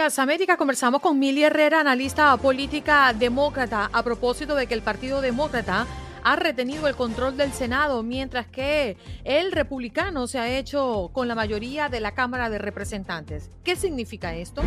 [0.00, 5.86] América conversamos con Mili Herrera, analista política demócrata, a propósito de que el Partido Demócrata
[6.24, 11.34] ha retenido el control del Senado, mientras que el republicano se ha hecho con la
[11.34, 13.50] mayoría de la Cámara de Representantes.
[13.62, 14.62] ¿Qué significa esto?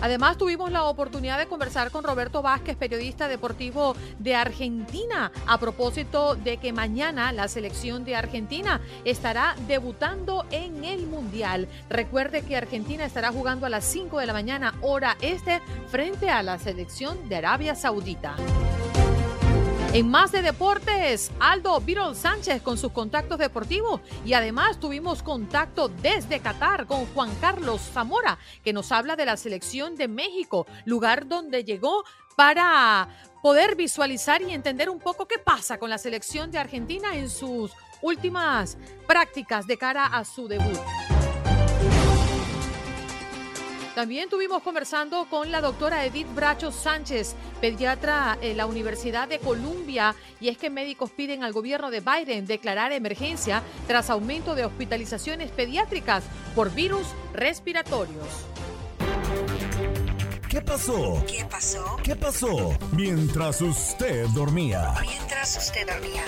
[0.00, 6.34] Además, tuvimos la oportunidad de conversar con Roberto Vázquez, periodista deportivo de Argentina, a propósito
[6.36, 11.68] de que mañana la selección de Argentina estará debutando en el Mundial.
[11.88, 16.42] Recuerde que Argentina estará jugando a las 5 de la mañana, hora este, frente a
[16.42, 18.36] la selección de Arabia Saudita.
[19.92, 25.88] En más de deportes, Aldo Virol Sánchez con sus contactos deportivos y además tuvimos contacto
[25.88, 31.26] desde Qatar con Juan Carlos Zamora, que nos habla de la selección de México, lugar
[31.26, 32.04] donde llegó
[32.36, 33.08] para
[33.42, 37.72] poder visualizar y entender un poco qué pasa con la selección de Argentina en sus
[38.00, 40.78] últimas prácticas de cara a su debut.
[44.00, 50.14] También estuvimos conversando con la doctora Edith Bracho Sánchez, pediatra en la Universidad de Columbia,
[50.40, 55.50] y es que médicos piden al gobierno de Biden declarar emergencia tras aumento de hospitalizaciones
[55.50, 58.24] pediátricas por virus respiratorios.
[60.48, 61.22] ¿Qué pasó?
[61.28, 61.96] ¿Qué pasó?
[62.02, 62.78] ¿Qué pasó?
[62.92, 64.94] Mientras usted dormía.
[65.02, 66.24] Mientras usted dormía.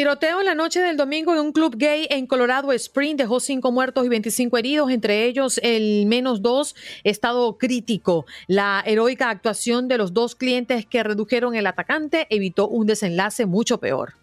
[0.00, 3.70] Tiroteo en la noche del domingo en un club gay en Colorado Spring dejó cinco
[3.70, 6.74] muertos y 25 heridos, entre ellos el menos dos
[7.04, 8.24] estado crítico.
[8.46, 13.76] La heroica actuación de los dos clientes que redujeron el atacante evitó un desenlace mucho
[13.76, 14.14] peor.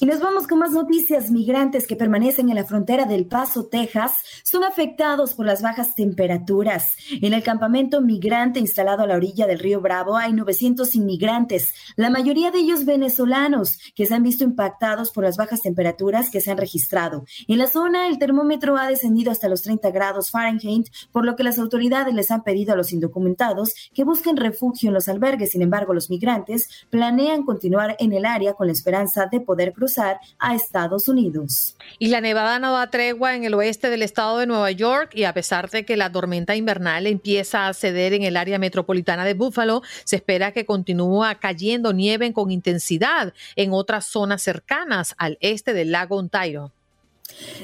[0.00, 1.30] Y nos vamos con más noticias.
[1.30, 4.12] Migrantes que permanecen en la frontera del Paso, Texas,
[4.42, 6.96] son afectados por las bajas temperaturas.
[7.20, 12.10] En el campamento migrante instalado a la orilla del río Bravo hay 900 inmigrantes, la
[12.10, 16.50] mayoría de ellos venezolanos, que se han visto impactados por las bajas temperaturas que se
[16.50, 17.24] han registrado.
[17.48, 21.44] En la zona, el termómetro ha descendido hasta los 30 grados Fahrenheit, por lo que
[21.44, 25.52] las autoridades les han pedido a los indocumentados que busquen refugio en los albergues.
[25.52, 30.18] Sin embargo, los migrantes planean continuar en el área con la esperanza de poder cruzar
[30.38, 31.76] a Estados Unidos.
[31.98, 35.24] Y la nevada no da tregua en el oeste del estado de Nueva York y
[35.24, 39.34] a pesar de que la tormenta invernal empieza a ceder en el área metropolitana de
[39.34, 45.72] Buffalo, se espera que continúe cayendo nieve con intensidad en otras zonas cercanas al este
[45.72, 46.72] del lago Ontario.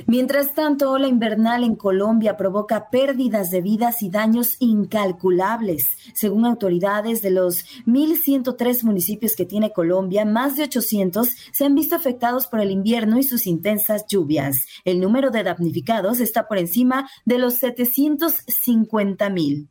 [0.06, 5.86] Mientras tanto, la invernal en Colombia provoca pérdidas de vidas y daños incalculables.
[6.14, 11.96] Según autoridades de los 1.103 municipios que tiene Colombia, más de 800 se han visto
[11.96, 14.66] afectados por el invierno y sus intensas lluvias.
[14.84, 19.69] El número de damnificados está por encima de los 750.000.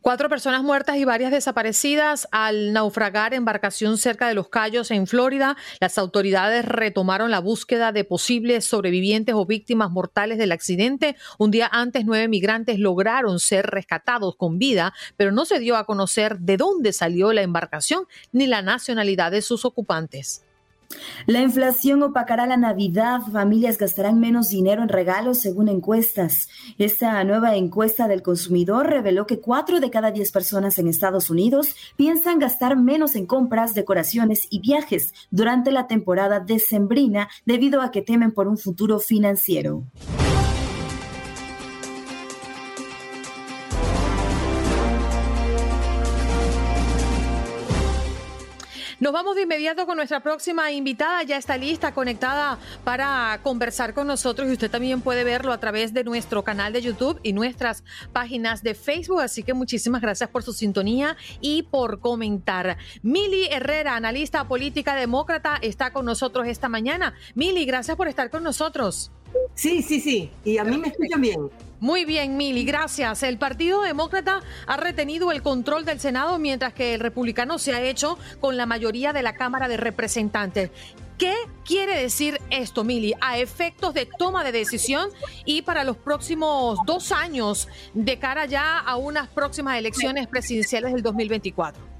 [0.00, 5.56] Cuatro personas muertas y varias desaparecidas al naufragar embarcación cerca de Los Cayos, en Florida.
[5.80, 11.16] Las autoridades retomaron la búsqueda de posibles sobrevivientes o víctimas mortales del accidente.
[11.36, 15.84] Un día antes, nueve migrantes lograron ser rescatados con vida, pero no se dio a
[15.84, 20.47] conocer de dónde salió la embarcación ni la nacionalidad de sus ocupantes.
[21.26, 23.20] La inflación opacará la Navidad.
[23.30, 26.48] Familias gastarán menos dinero en regalos según encuestas.
[26.78, 31.74] Esta nueva encuesta del consumidor reveló que cuatro de cada diez personas en Estados Unidos
[31.96, 38.02] piensan gastar menos en compras, decoraciones y viajes durante la temporada decembrina debido a que
[38.02, 39.84] temen por un futuro financiero.
[49.00, 51.22] Nos vamos de inmediato con nuestra próxima invitada.
[51.22, 55.94] Ya está lista, conectada para conversar con nosotros y usted también puede verlo a través
[55.94, 59.20] de nuestro canal de YouTube y nuestras páginas de Facebook.
[59.20, 62.76] Así que muchísimas gracias por su sintonía y por comentar.
[63.02, 67.14] Mili Herrera, analista política demócrata, está con nosotros esta mañana.
[67.36, 69.12] Mili, gracias por estar con nosotros.
[69.54, 70.30] Sí, sí, sí.
[70.44, 71.50] Y a mí me escuchan bien.
[71.80, 73.22] Muy bien, Mili, gracias.
[73.22, 77.82] El Partido Demócrata ha retenido el control del Senado mientras que el republicano se ha
[77.82, 80.70] hecho con la mayoría de la Cámara de Representantes.
[81.18, 81.34] ¿Qué
[81.64, 85.10] quiere decir esto, Mili, a efectos de toma de decisión
[85.44, 91.02] y para los próximos dos años de cara ya a unas próximas elecciones presidenciales del
[91.02, 91.97] 2024?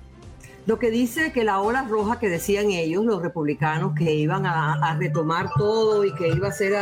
[0.68, 4.94] Lo que dice que la ola roja que decían ellos, los republicanos, que iban a,
[4.98, 6.74] retomar todo y que iba a ser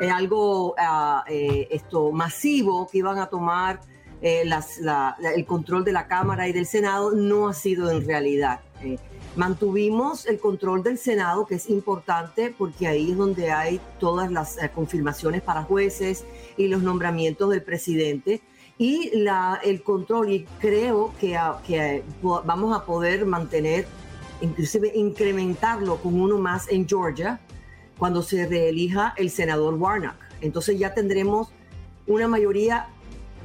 [0.00, 0.76] eh, algo
[1.28, 3.80] eh, esto masivo, que iban a tomar
[4.22, 4.48] eh,
[5.34, 8.60] el control de la Cámara y del Senado, no ha sido en realidad.
[9.36, 14.56] Mantuvimos el control del Senado, que es importante porque ahí es donde hay todas las
[14.56, 16.24] eh, confirmaciones para jueces
[16.56, 18.40] y los nombramientos del presidente.
[18.78, 23.86] Y la, el control, y creo que, que vamos a poder mantener,
[24.40, 27.40] inclusive incrementarlo con uno más en Georgia,
[27.98, 30.16] cuando se reelija el senador Warnock.
[30.40, 31.48] Entonces ya tendremos
[32.06, 32.88] una mayoría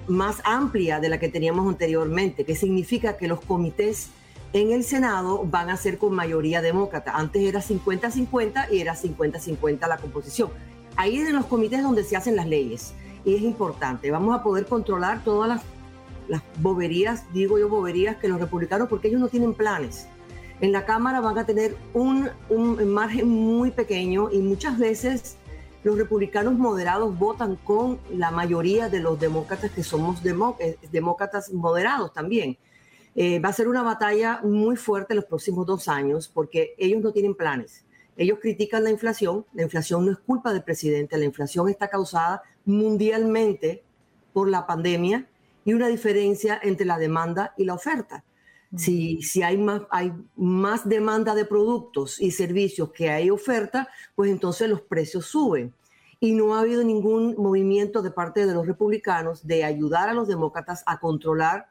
[0.08, 4.10] más amplia de la que teníamos anteriormente, que significa que los comités
[4.54, 7.16] en el Senado van a ser con mayoría demócrata.
[7.16, 10.50] Antes era 50-50 y era 50-50 la composición.
[10.98, 12.94] Ahí en los comités donde se hacen las leyes.
[13.26, 14.12] Y es importante.
[14.12, 15.62] Vamos a poder controlar todas las,
[16.28, 20.08] las boberías, digo yo boberías, que los republicanos, porque ellos no tienen planes.
[20.60, 25.38] En la Cámara van a tener un, un margen muy pequeño y muchas veces
[25.84, 32.14] los republicanos moderados votan con la mayoría de los demócratas que somos eh, demócratas moderados
[32.14, 32.58] también.
[33.16, 37.12] Eh, va a ser una batalla muy fuerte los próximos dos años porque ellos no
[37.12, 37.84] tienen planes.
[38.16, 39.46] Ellos critican la inflación.
[39.54, 41.18] La inflación no es culpa del presidente.
[41.18, 43.84] La inflación está causada mundialmente
[44.34, 45.28] por la pandemia
[45.66, 48.24] y una diferencia entre la demanda y la oferta.
[48.76, 54.32] Si, si hay, más, hay más demanda de productos y servicios que hay oferta, pues
[54.32, 55.74] entonces los precios suben.
[56.22, 60.28] Y no ha habido ningún movimiento de parte de los republicanos de ayudar a los
[60.30, 61.68] demócratas a controlar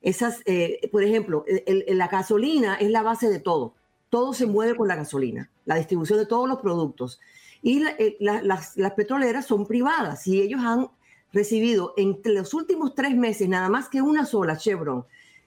[0.00, 3.74] esas, eh, por ejemplo, la gasolina es la base de todo.
[4.08, 7.20] Todo se mueve con la gasolina, la distribución de todos los productos.
[7.62, 10.88] Y eh, las, petroleras son privadas y ellos han
[11.32, 15.04] recibido entre los últimos tres meses, nada más que una sola, Chevron,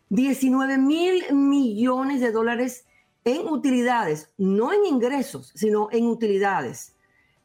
[0.09, 2.85] 19 mil millones de dólares
[3.25, 6.95] en utilidades, no en ingresos, sino en utilidades.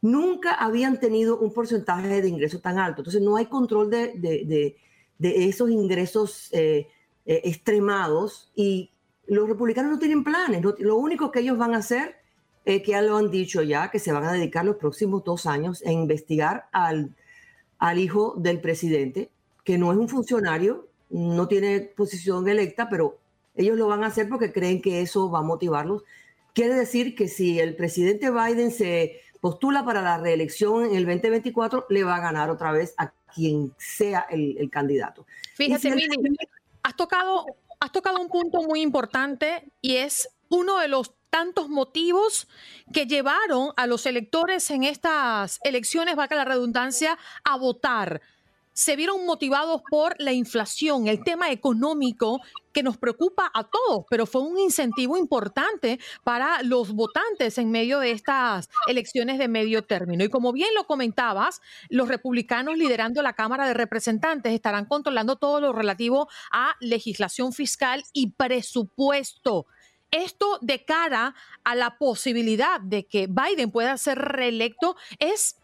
[0.00, 3.00] Nunca habían tenido un porcentaje de ingresos tan alto.
[3.00, 4.76] Entonces no hay control de,
[5.18, 6.88] esos ingresos eh,
[7.26, 8.92] eh, extremados y
[9.26, 10.62] los republicanos no tienen planes.
[10.78, 12.17] lo único que ellos van a hacer,
[12.76, 15.46] es que ya lo han dicho ya, que se van a dedicar los próximos dos
[15.46, 17.14] años a investigar al,
[17.78, 19.30] al hijo del presidente,
[19.64, 23.18] que no es un funcionario, no tiene posición electa, pero
[23.56, 26.04] ellos lo van a hacer porque creen que eso va a motivarlos.
[26.54, 31.86] Quiere decir que si el presidente Biden se postula para la reelección en el 2024,
[31.88, 35.26] le va a ganar otra vez a quien sea el, candidato.
[35.54, 35.92] Fíjate,
[36.82, 37.46] has tocado,
[37.80, 42.48] has tocado un punto muy importante y es uno de los tantos motivos
[42.92, 48.20] que llevaron a los electores en estas elecciones, vaca la redundancia, a votar
[48.78, 52.40] se vieron motivados por la inflación, el tema económico
[52.72, 57.98] que nos preocupa a todos, pero fue un incentivo importante para los votantes en medio
[57.98, 60.22] de estas elecciones de medio término.
[60.22, 65.60] Y como bien lo comentabas, los republicanos liderando la Cámara de Representantes estarán controlando todo
[65.60, 69.66] lo relativo a legislación fiscal y presupuesto.
[70.10, 71.34] Esto de cara
[71.64, 75.56] a la posibilidad de que Biden pueda ser reelecto es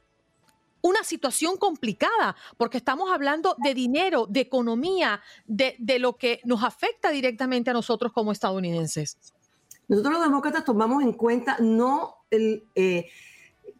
[0.84, 7.10] una situación complicada, porque estamos hablando de dinero, de economía, de, lo que nos afecta
[7.10, 9.16] directamente a nosotros como estadounidenses.
[9.88, 12.64] Nosotros los demócratas tomamos en cuenta no el...
[12.74, 13.08] Eh,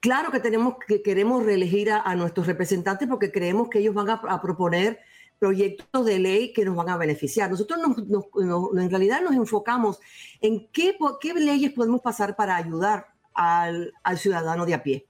[0.01, 4.41] claro que tenemos que queremos reelegir a, nuestros representantes porque creemos que ellos van a,
[4.41, 4.99] proponer
[5.39, 7.51] proyectos de ley que nos van a beneficiar.
[7.51, 10.01] Nosotros en realidad nos enfocamos
[10.41, 10.97] en qué,
[11.35, 15.07] leyes podemos pasar para ayudar al, ciudadano de a pie.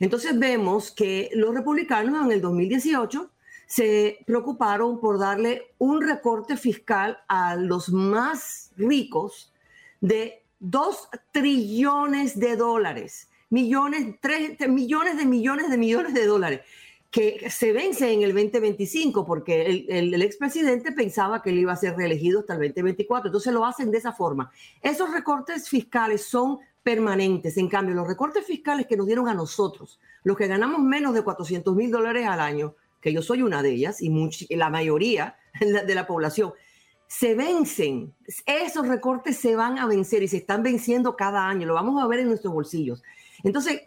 [0.00, 3.30] Entonces vemos que los republicanos en el 2018
[3.66, 9.52] se preocuparon por darle un recorte fiscal a los más ricos
[10.00, 16.60] de 2 trillones de dólares, millones, tres, millones de millones de millones de dólares,
[17.16, 21.72] que se vence en el 2025, porque el, el, el expresidente pensaba que él iba
[21.72, 24.52] a ser reelegido hasta el 2024, entonces lo hacen de esa forma.
[24.82, 27.56] Esos recortes fiscales son permanentes.
[27.56, 31.22] En cambio, los recortes fiscales que nos dieron a nosotros, los que ganamos menos de
[31.22, 34.10] 400 mil dólares al año, que yo soy una de ellas y
[34.54, 36.52] la mayoría de la población,
[37.06, 38.12] se vencen.
[38.44, 41.66] Esos recortes se van a vencer y se están venciendo cada año.
[41.66, 43.02] Lo vamos a ver en nuestros bolsillos.
[43.42, 43.80] Entonces,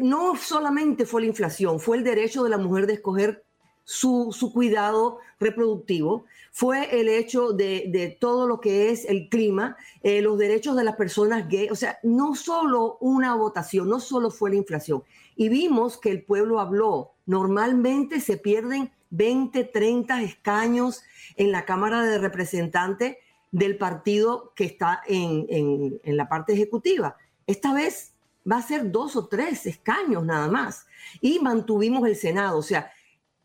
[0.00, 3.44] no solamente fue la inflación, fue el derecho de la mujer de escoger
[3.84, 9.76] su, su cuidado reproductivo, fue el hecho de, de, todo lo que es el clima,
[10.02, 14.30] eh, los derechos de las personas gay, o sea, no solo una votación, no solo
[14.30, 15.02] fue la inflación.
[15.34, 17.12] Y vimos que el pueblo habló.
[17.26, 21.02] Normalmente se pierden 20, 30 escaños
[21.36, 23.16] en la Cámara de Representantes
[23.50, 27.16] del partido que está en, en, en la parte ejecutiva.
[27.46, 28.11] Esta vez
[28.50, 30.86] va a ser dos o tres escaños nada más.
[31.20, 32.58] Y mantuvimos el Senado.
[32.58, 32.90] O sea,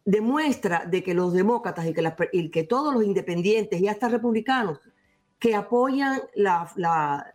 [0.05, 4.79] demuestra de que los demócratas y que, y que todos los independientes y hasta republicanos
[5.39, 7.33] que apoyan la, la,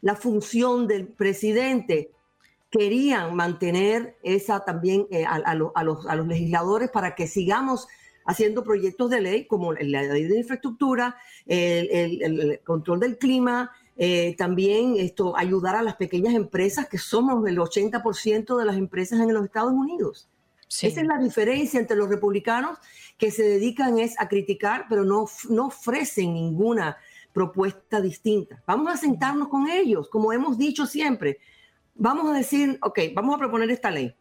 [0.00, 2.12] la función del presidente
[2.70, 7.86] querían mantener esa también eh, a, a, los, a, los, legisladores para que sigamos
[8.26, 11.16] haciendo proyectos de ley como la ley de infraestructura,
[11.46, 17.58] el control del clima, eh, también esto ayudar a las pequeñas empresas que somos el
[17.58, 20.28] 80% de las empresas en los Estados Unidos.
[20.68, 20.88] Sí.
[20.88, 22.78] Esa es la diferencia entre los republicanos
[23.18, 26.96] que se dedican es a criticar, pero no, no ofrecen ninguna
[27.32, 28.62] propuesta distinta.
[28.66, 31.38] Vamos a sentarnos con ellos, como hemos dicho siempre.
[31.94, 34.14] Vamos a decir, ok, vamos a proponer esta ley.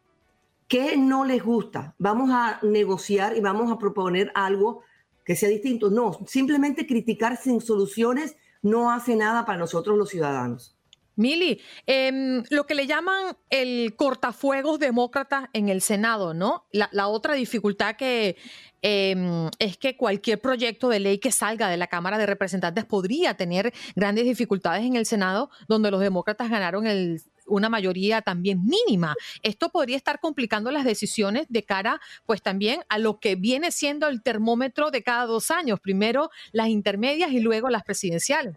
[0.68, 1.96] ¿Qué no les gusta?
[1.98, 4.82] Vamos a negociar y vamos a proponer algo
[5.24, 5.90] que sea distinto.
[5.90, 10.76] No, simplemente criticar sin soluciones no hace nada para nosotros los ciudadanos.
[11.16, 16.66] Mili, eh, lo que le llaman el cortafuegos demócrata en el Senado, ¿no?
[16.72, 18.36] La, otra dificultad que
[18.82, 23.36] eh, es que cualquier proyecto de ley que salga de la Cámara de Representantes podría
[23.36, 29.16] tener grandes dificultades en el Senado, donde los demócratas ganaron el, una mayoría también mínima.
[29.42, 34.08] Esto podría estar complicando las decisiones de cara, pues también a lo que viene siendo
[34.08, 35.80] el termómetro de cada dos años.
[35.80, 38.56] Primero las intermedias y luego las presidenciales.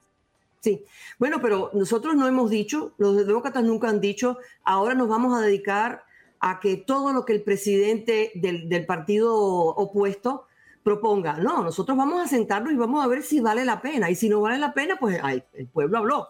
[0.61, 0.85] Sí,
[1.19, 5.41] bueno, pero nosotros no hemos dicho, los demócratas nunca han dicho, ahora nos vamos a
[5.41, 6.05] dedicar
[6.41, 10.47] a que todo lo que el presidente del, partido opuesto
[10.83, 11.39] proponga.
[11.39, 14.11] No, nosotros vamos a sentarnos y vamos a ver si vale la pena.
[14.11, 16.29] Y si no vale la pena, pues ay, el pueblo habló.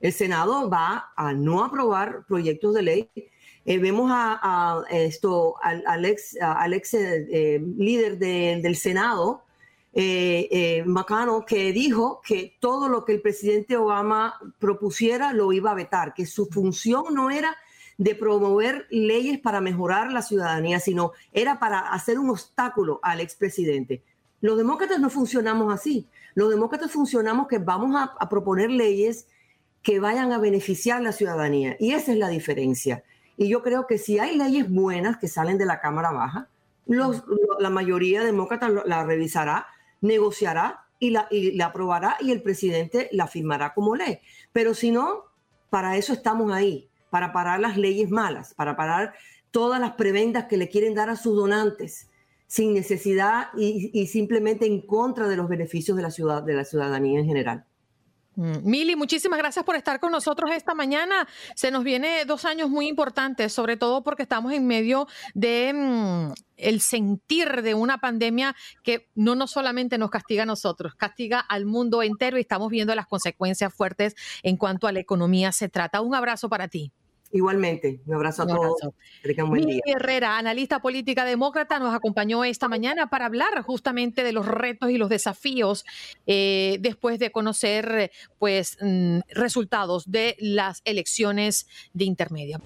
[0.00, 3.10] El Senado va a no aprobar proyectos de ley.
[3.64, 6.36] Eh, vemos a, esto, al, ex,
[6.94, 9.42] eh, líder de, del Senado,
[9.98, 15.70] eh, eh, McConnell, que dijo que todo lo que el presidente Obama propusiera lo iba
[15.70, 17.56] a vetar, que su función no era
[17.96, 24.02] de promover leyes para mejorar la ciudadanía, sino era para hacer un obstáculo al expresidente.
[24.42, 26.06] Los demócratas no funcionamos así.
[26.34, 29.26] Los demócratas funcionamos que vamos a proponer leyes
[29.82, 31.76] que vayan a beneficiar a la ciudadanía.
[31.78, 33.04] Y esa es la diferencia.
[33.36, 36.48] Y yo creo que si hay leyes buenas que salen de la Cámara Baja,
[36.86, 37.24] los,
[37.58, 39.66] la mayoría de demócratas la revisará
[40.00, 44.20] negociará y la, y la aprobará y el presidente la firmará como ley.
[44.52, 45.24] Pero si no,
[45.70, 49.14] para eso estamos ahí, para parar las leyes malas, para parar
[49.50, 52.08] todas las prebendas que le quieren dar a sus donantes
[52.46, 56.64] sin necesidad y, y simplemente en contra de los beneficios de la, ciudad, de la
[56.64, 57.64] ciudadanía en general.
[58.36, 61.26] Mm, Mili, muchísimas gracias por estar con nosotros esta mañana.
[61.54, 66.32] Se nos viene dos años muy importantes, sobre todo porque estamos en medio de mm,
[66.58, 71.64] el sentir de una pandemia que no, no solamente nos castiga a nosotros, castiga al
[71.64, 76.02] mundo entero y estamos viendo las consecuencias fuertes en cuanto a la economía se trata.
[76.02, 76.92] Un abrazo para ti.
[77.32, 78.80] Igualmente, un abrazo a un todos.
[79.48, 79.80] Buen día.
[79.84, 84.98] Herrera, analista política demócrata, nos acompañó esta mañana para hablar justamente de los retos y
[84.98, 85.84] los desafíos
[86.26, 92.60] eh, después de conocer pues mm, resultados de las elecciones de intermedia.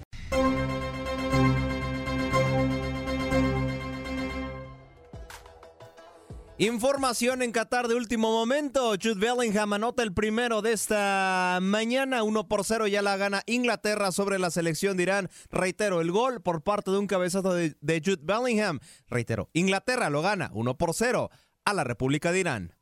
[6.61, 8.91] Información en Qatar de último momento.
[8.91, 12.21] Jude Bellingham anota el primero de esta mañana.
[12.21, 15.29] 1 por 0 ya la gana Inglaterra sobre la selección de Irán.
[15.49, 18.79] Reitero, el gol por parte de un cabezazo de, de Jude Bellingham.
[19.07, 21.31] Reitero, Inglaterra lo gana 1 por 0
[21.65, 22.75] a la República de Irán.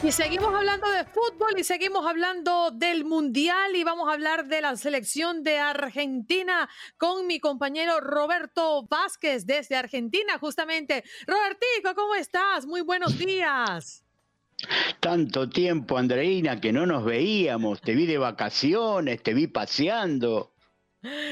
[0.00, 4.60] Y seguimos hablando de fútbol y seguimos hablando del Mundial y vamos a hablar de
[4.60, 11.02] la selección de Argentina con mi compañero Roberto Vázquez desde Argentina, justamente.
[11.26, 12.64] Robertico, ¿cómo estás?
[12.64, 14.04] Muy buenos días.
[15.00, 17.80] Tanto tiempo, Andreina, que no nos veíamos.
[17.80, 20.52] Te vi de vacaciones, te vi paseando.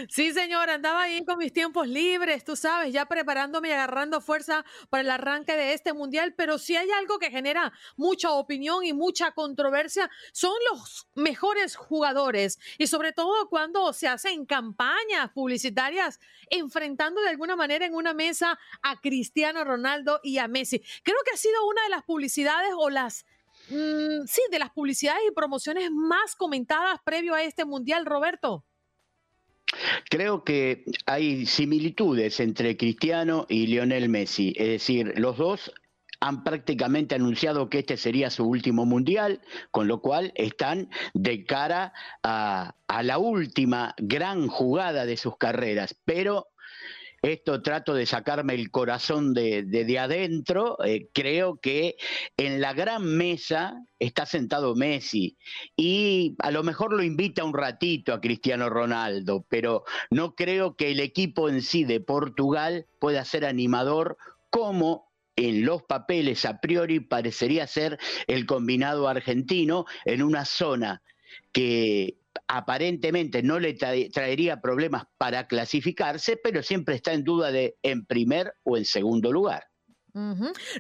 [0.09, 4.65] Sí, señor, andaba ahí con mis tiempos libres, tú sabes, ya preparándome y agarrando fuerza
[4.91, 8.93] para el arranque de este mundial, pero si hay algo que genera mucha opinión y
[8.93, 17.21] mucha controversia, son los mejores jugadores y sobre todo cuando se hacen campañas publicitarias enfrentando
[17.21, 20.81] de alguna manera en una mesa a Cristiano Ronaldo y a Messi.
[21.03, 23.27] Creo que ha sido una de las publicidades o las
[23.71, 28.65] mm, sí, de las publicidades y promociones más comentadas previo a este mundial, Roberto.
[30.09, 35.73] Creo que hay similitudes entre Cristiano y Lionel Messi, es decir, los dos
[36.21, 39.41] han prácticamente anunciado que este sería su último mundial,
[39.71, 41.93] con lo cual están de cara
[42.23, 45.95] a, la última gran jugada de sus carreras.
[46.05, 46.49] Pero
[47.27, 51.97] esto trato de sacarme el corazón de, de, adentro, eh, creo que
[52.37, 55.37] en la gran mesa está sentado Messi.
[55.77, 60.93] Y a lo mejor lo invita un ratito a Cristiano Ronaldo, pero no creo que
[60.93, 64.17] el equipo en sí de Portugal pueda ser animador
[64.51, 65.07] como
[65.37, 71.03] en los papeles a priori parecería ser el combinado argentino en una zona
[71.53, 72.17] que
[72.49, 78.53] aparentemente no le traería problemas para clasificarse, pero siempre está en duda de en primer
[78.65, 79.65] o en segundo lugar.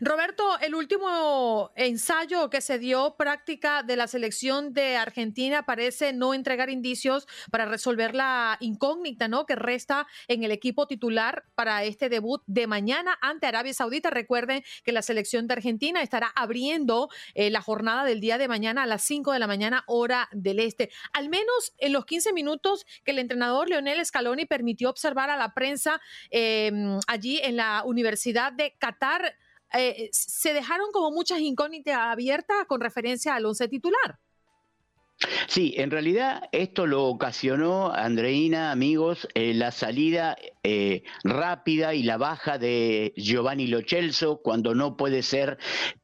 [0.01, 6.33] Roberto, el último ensayo que se dio práctica de la selección de Argentina parece no
[6.33, 9.45] entregar indicios para resolver la incógnita, ¿no?
[9.45, 14.09] Que resta en el equipo titular para este debut de mañana ante Arabia Saudita.
[14.09, 18.85] Recuerden que la selección de Argentina estará abriendo eh, la jornada del día de mañana
[18.85, 20.91] a las 5 de la mañana, hora del este.
[21.13, 25.53] Al menos en los 15 minutos que el entrenador Leonel Scaloni permitió observar a la
[25.53, 26.01] prensa
[26.31, 29.26] em, allí en la Universidad de Qatar
[29.73, 34.19] eh, se dejaron como muchas incógnitas abiertas con referencia al once titular.
[35.49, 42.19] Sí, en realidad esto lo ocasionó, Andreina, amigos, eh, la salida eh, rápida y la
[42.19, 45.57] baja de Giovanni Lochelso cuando no puede ser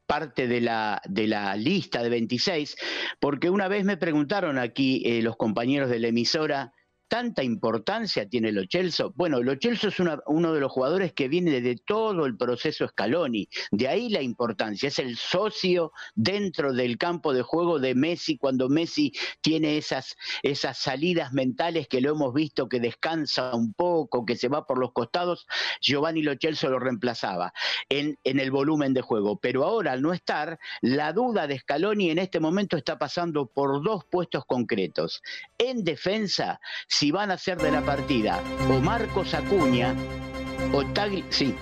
[0.06, 2.76] parte de la, de la lista de 26,
[3.20, 6.72] porque una vez me preguntaron aquí los compañeros de la emisora,
[7.12, 9.12] tanta importancia tiene Lo Celso?
[9.14, 13.50] Bueno, Lo Celso es uno de los jugadores que viene de todo el proceso Scaloni,
[13.70, 18.70] de ahí la importancia, es el socio dentro del campo de juego de Messi cuando
[18.70, 24.36] Messi tiene esas, esas salidas mentales que lo hemos visto que descansa un poco, que
[24.36, 25.46] se va por los costados,
[25.82, 27.52] Giovanni Lo Celso lo reemplazaba
[27.90, 32.08] en, en el volumen de juego, pero ahora al no estar, la duda de Scaloni
[32.08, 35.20] en este momento está pasando por dos puestos concretos.
[35.58, 36.58] En defensa,
[37.02, 39.92] si van a ser de la partida o Marcos Acuña
[40.72, 41.24] o Tagli.
[41.30, 41.52] Sí.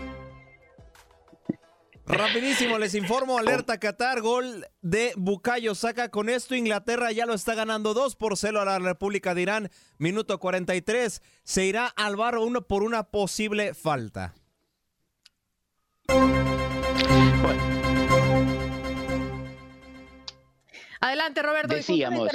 [2.05, 6.11] Rapidísimo, les informo, alerta Qatar, gol de Bucayo Saca.
[6.11, 9.70] Con esto Inglaterra ya lo está ganando 2 por 0 a la República de Irán.
[9.96, 11.22] Minuto 43.
[11.42, 14.35] Se irá al bar uno por una posible falta.
[21.00, 21.74] Adelante, Roberto.
[21.74, 22.28] Decíamos,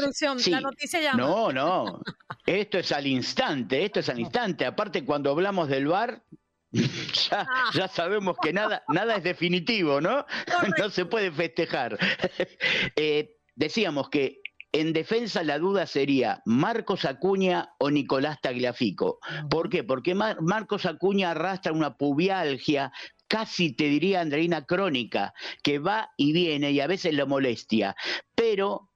[0.48, 1.18] la noticia llama.
[1.18, 2.02] No, no.
[2.46, 4.66] Esto es al instante, esto es al instante.
[4.66, 6.24] Aparte, cuando hablamos del bar,
[6.72, 7.70] ya, ah.
[7.74, 10.26] ya, sabemos que nada, nada es definitivo, ¿no?
[10.80, 11.98] No se puede festejar.
[12.98, 19.20] Eh, decíamos que en defensa la duda sería Marcos Acuña o Nicolás Tagliafico.
[19.50, 19.84] ¿Por qué?
[19.84, 22.92] Porque Marcos Acuña arrastra una pubialgia
[23.28, 27.96] casi te diría Andreina crónica, que va y viene y a veces lo molestia,
[28.56, 28.90] pero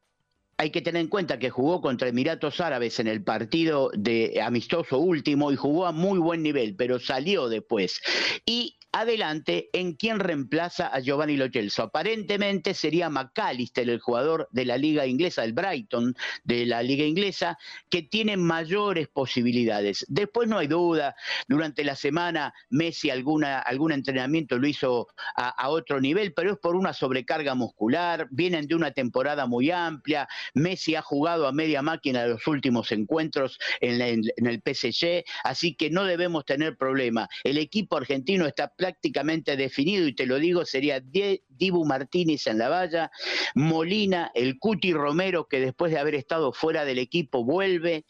[0.56, 5.00] hay que tener en cuenta que jugó contra Emiratos Árabes en el partido de amistoso
[5.00, 8.00] último y jugó a muy buen nivel, pero salió después.
[8.46, 14.78] Y adelante en quien reemplaza a Giovanni Lo Aparentemente sería McAllister, el jugador de la
[14.78, 17.58] liga inglesa, el Brighton de la liga inglesa,
[17.90, 20.06] que tiene mayores posibilidades.
[20.08, 21.16] Después no hay duda,
[21.48, 26.76] durante la semana Messi alguna, algún entrenamiento lo hizo a, otro nivel, pero es por
[26.76, 32.26] una sobrecarga muscular, vienen de una temporada muy amplia, Messi ha jugado a media máquina
[32.26, 37.30] los últimos encuentros en, en el PSG, así que no debemos tener problema.
[37.44, 42.70] El equipo argentino está prácticamente definido, y te lo digo, sería Dibu Martínez en la
[42.70, 43.12] valla,
[43.54, 48.06] Molina, el Cuti Romero, que después de haber estado fuera del equipo vuelve,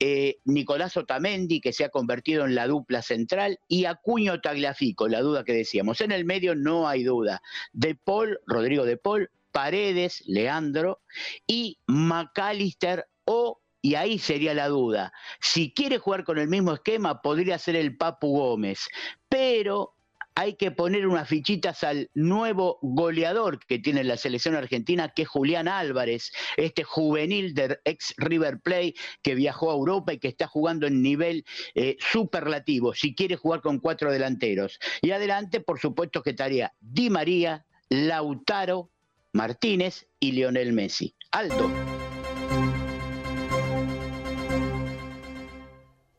[0.00, 5.20] eh, Nicolás Otamendi, que se ha convertido en la dupla central, y Acuño Tagliafico, la
[5.20, 6.00] duda que decíamos.
[6.00, 7.42] En el medio no hay duda.
[7.74, 11.02] De Paul, Rodrigo de Paul, Paredes, Leandro,
[11.46, 15.12] y McAllister o y ahí sería la duda.
[15.40, 18.88] Si quiere jugar con el mismo esquema, podría ser el Papu Gómez,
[19.28, 19.94] pero
[20.38, 25.28] hay que poner unas fichitas al nuevo goleador que tiene la selección argentina, que es
[25.28, 30.46] Julián Álvarez, este juvenil del ex River Plate que viajó a Europa y que está
[30.46, 34.78] jugando en nivel eh, superlativo, si quiere jugar con cuatro delanteros.
[35.02, 38.92] Y adelante, por supuesto que estaría Di María, Lautaro,
[39.32, 41.16] Martínez y Lionel Messi.
[41.32, 41.68] Alto.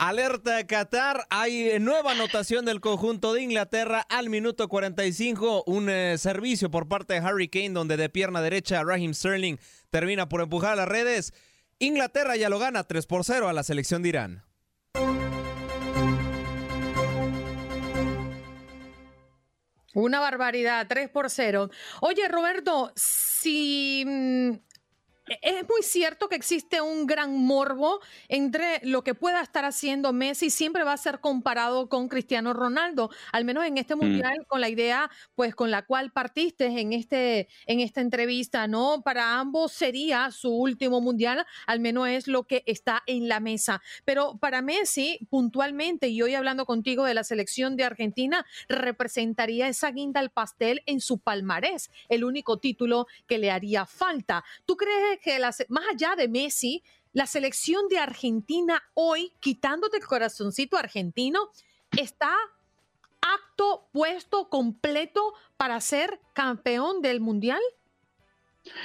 [0.09, 6.71] Alerta Qatar, hay nueva anotación del conjunto de Inglaterra al minuto 45, un eh, servicio
[6.71, 9.57] por parte de Harry Kane donde de pierna derecha Raheem Sterling
[9.91, 11.31] termina por empujar a las redes.
[11.77, 14.43] Inglaterra ya lo gana 3 por 0 a la selección de Irán.
[19.93, 21.69] Una barbaridad, 3 por 0.
[22.01, 24.53] Oye, Roberto, si mm,
[25.41, 30.49] es muy cierto que existe un gran morbo entre lo que pueda estar haciendo Messi,
[30.49, 33.99] siempre va a ser comparado con Cristiano Ronaldo, al menos en este mm.
[33.99, 39.01] mundial, con la idea, pues, con la cual partiste en este, en esta entrevista, ¿no?
[39.03, 43.81] Para ambos sería su último mundial, al menos es lo que está en la mesa.
[44.05, 49.91] Pero para Messi, puntualmente, y hoy hablando contigo de la selección de Argentina, representaría esa
[49.91, 54.43] guinda al pastel en su palmarés, el único título que le haría falta.
[54.65, 60.77] ¿Tú crees que más allá de Messi, la selección de Argentina hoy, quitándote el corazoncito
[60.77, 61.49] argentino,
[61.97, 62.35] está
[63.21, 67.61] acto, puesto, completo para ser campeón del Mundial?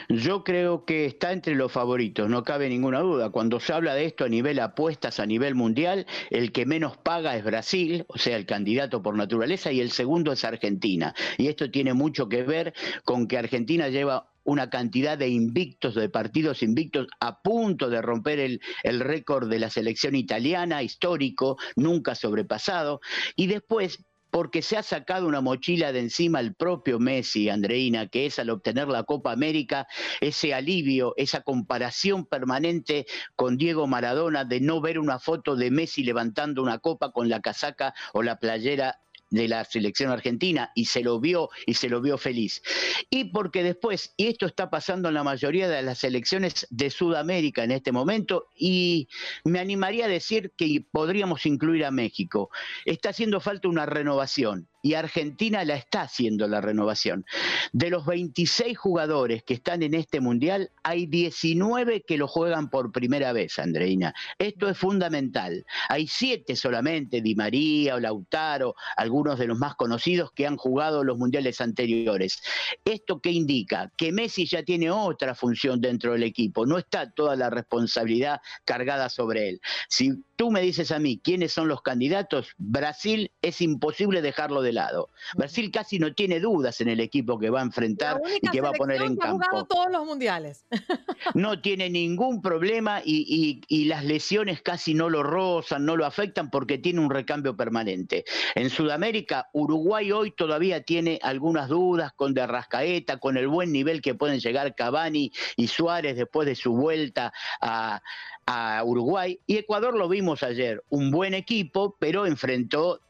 [0.08, 3.30] Yo creo que está entre los favoritos, no cabe ninguna duda.
[3.30, 7.36] Cuando se habla de esto a nivel apuestas, a nivel mundial, el que menos paga
[7.36, 11.14] es Brasil, o sea, el candidato por naturaleza, y el segundo es Argentina.
[11.38, 12.72] Y esto tiene mucho que ver
[13.04, 18.38] con que Argentina lleva una cantidad de invictos, de partidos invictos, a punto de romper
[18.38, 23.00] el, el récord de la selección italiana, histórico, nunca sobrepasado.
[23.36, 24.04] Y después,
[24.34, 28.50] porque se ha sacado una mochila de encima el propio Messi, Andreina, que es al
[28.50, 29.86] obtener la Copa América,
[30.20, 36.02] ese alivio, esa comparación permanente con Diego Maradona de no ver una foto de Messi
[36.02, 39.03] levantando una copa con la casaca o la playera
[39.34, 42.62] de la selección argentina y se lo vio y se lo vio feliz.
[43.10, 47.64] Y porque después, y esto está pasando en la mayoría de las selecciones de Sudamérica
[47.64, 49.08] en este momento, y
[49.44, 52.50] me animaría a decir que podríamos incluir a México,
[52.84, 57.24] está haciendo falta una renovación y Argentina la está haciendo la renovación.
[57.72, 62.92] De los 26 jugadores que están en este mundial, hay 19 que lo juegan por
[62.92, 64.12] primera vez, Andreina.
[64.38, 65.64] Esto es fundamental.
[65.88, 71.02] Hay 7 solamente, Di María o Lautaro, algunos de los más conocidos que han jugado
[71.02, 72.42] los mundiales anteriores.
[72.84, 73.90] ¿Esto qué indica?
[73.96, 79.08] Que Messi ya tiene otra función dentro del equipo, no está toda la responsabilidad cargada
[79.08, 79.60] sobre él.
[79.88, 84.73] Si tú me dices a mí quiénes son los candidatos, Brasil es imposible dejarlo de
[84.74, 85.10] lado.
[85.34, 88.70] Brasil casi no tiene dudas en el equipo que va a enfrentar y que va
[88.70, 89.42] a poner en campo.
[89.42, 90.64] Ha jugado todos los mundiales.
[91.34, 96.78] no tiene ningún problema y, las lesiones casi no lo rozan, no lo afectan porque
[96.78, 98.24] tiene un recambio permanente.
[98.54, 104.14] En Sudamérica, Uruguay hoy todavía tiene algunas dudas con Derrascaeta, con el buen nivel que
[104.14, 108.00] pueden llegar Cavani y Suárez después de su vuelta a,
[108.46, 109.38] a Uruguay.
[109.46, 113.00] Y Ecuador lo vimos ayer, un buen equipo, pero enfrentó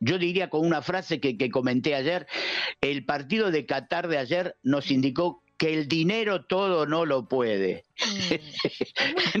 [0.00, 2.26] yo diría con una frase que, comenté ayer,
[2.80, 7.84] el partido de Qatar de ayer nos indicó que el dinero todo no lo puede.
[7.98, 8.34] Mm.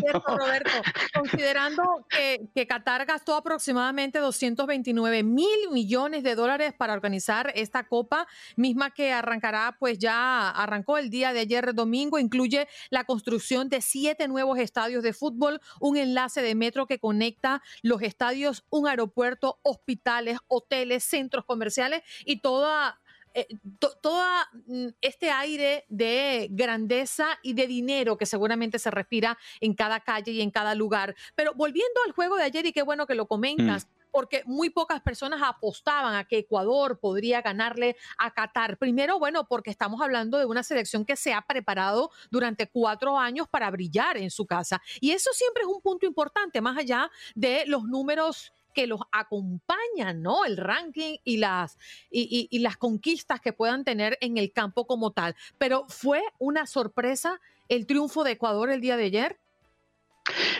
[0.26, 0.70] Roberto.
[1.14, 8.26] Considerando que, Qatar gastó aproximadamente 229 mil millones de dólares para organizar esta copa,
[8.56, 13.80] misma que arrancará, pues ya arrancó el día de ayer domingo, incluye la construcción de
[13.80, 19.60] siete nuevos estadios de fútbol, un enlace de metro que conecta los estadios, un aeropuerto,
[19.62, 22.98] hospitales, hoteles, centros comerciales y toda
[23.38, 23.46] eh,
[23.78, 24.20] todo
[24.66, 30.32] mm, este aire de grandeza y de dinero que seguramente se respira en cada calle
[30.32, 31.14] y en cada lugar.
[31.36, 33.86] Pero volviendo al juego de ayer, y qué bueno que lo comentas.
[33.86, 33.98] Mm.
[34.10, 38.78] porque muy pocas personas apostaban a que Ecuador podría ganarle a Qatar.
[38.78, 43.46] Primero, bueno, porque estamos hablando de una selección que se ha preparado durante cuatro años
[43.48, 44.80] para brillar en su casa.
[45.00, 50.22] Y eso siempre es un punto importante, más allá de los números que los acompañan,
[50.22, 50.44] ¿no?
[50.44, 51.76] El ranking y las,
[52.12, 55.34] y, las conquistas que puedan tener en el campo como tal.
[55.58, 59.40] Pero fue una sorpresa el triunfo de Ecuador el día de ayer.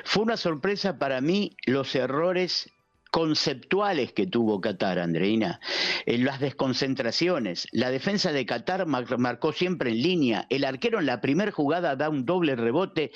[0.03, 2.69] Fue una sorpresa para mí los errores
[3.11, 5.61] conceptuales que tuvo Qatar, Andreina,
[6.07, 7.67] en las desconcentraciones.
[7.73, 10.47] La defensa de Qatar marcó siempre en línea.
[10.51, 13.13] El arquero en la primera jugada da un doble rebote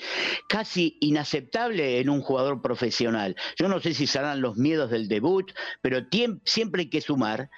[0.47, 3.35] casi inaceptable en un jugador profesional.
[3.57, 5.51] Yo no sé si serán los miedos del debut,
[5.81, 5.99] pero
[6.43, 7.49] siempre hay que sumar,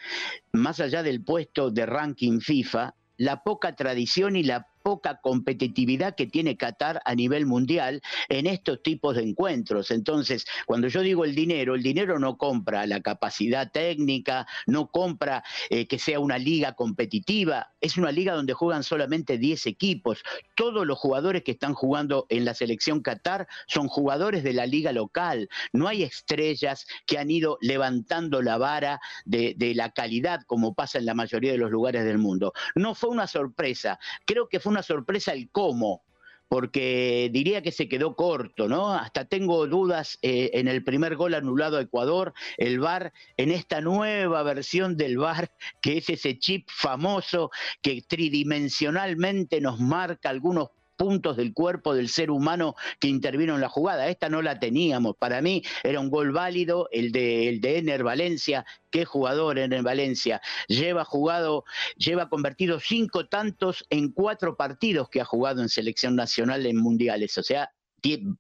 [0.52, 6.28] más allá del puesto de ranking FIFA, la poca tradición y la poca competitividad que
[6.28, 9.90] tiene Qatar a nivel mundial en estos tipos de encuentros.
[9.90, 15.44] Entonces, cuando yo digo el dinero, el dinero no compra la capacidad técnica, no compra
[15.72, 20.22] eh, que sea una liga competitiva, es una liga donde juegan solamente 10 equipos.
[20.56, 24.92] Todos los jugadores que están jugando en la selección Qatar son jugadores de la liga
[24.92, 25.50] local.
[25.74, 31.08] No hay estrellas que han ido levantando la vara de, la calidad como pasa en
[31.08, 32.54] la mayoría de los lugares del mundo.
[32.76, 36.04] No fue una sorpresa, creo que fue una sorpresa el cómo
[36.48, 38.94] porque diría que se quedó corto, ¿no?
[38.94, 43.82] Hasta tengo dudas eh, en el primer gol anulado a Ecuador, el VAR, en esta
[43.82, 51.38] nueva versión del VAR, que es ese chip famoso que tridimensionalmente nos marca algunos puntos
[51.38, 54.08] del cuerpo del ser humano que intervino en la jugada.
[54.08, 55.16] Esta no la teníamos.
[55.18, 58.66] Para mí era un gol válido, el de, el de Ener Valencia.
[58.90, 60.42] Qué jugador Ener Valencia.
[60.68, 61.66] Lleva jugado,
[61.98, 67.38] lleva convertido cinco tantos en cuatro partidos que ha jugado en selección nacional en mundiales.
[67.38, 67.72] O sea,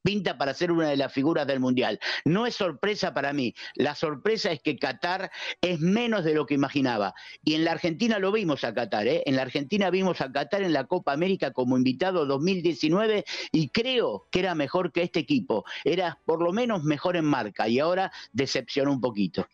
[0.03, 1.99] pinta para ser una de las figuras del Mundial.
[2.23, 3.53] No es sorpresa para mí.
[3.75, 7.13] La sorpresa es que Qatar es menos de lo que imaginaba.
[7.43, 9.07] Y en la Argentina lo vimos a Qatar.
[9.07, 9.23] ¿eh?
[9.25, 14.27] En la Argentina vimos a Qatar en la Copa América como invitado 2019 y creo
[14.31, 15.65] que era mejor que este equipo.
[15.83, 19.47] Era por lo menos mejor en marca y ahora decepcionó un poquito.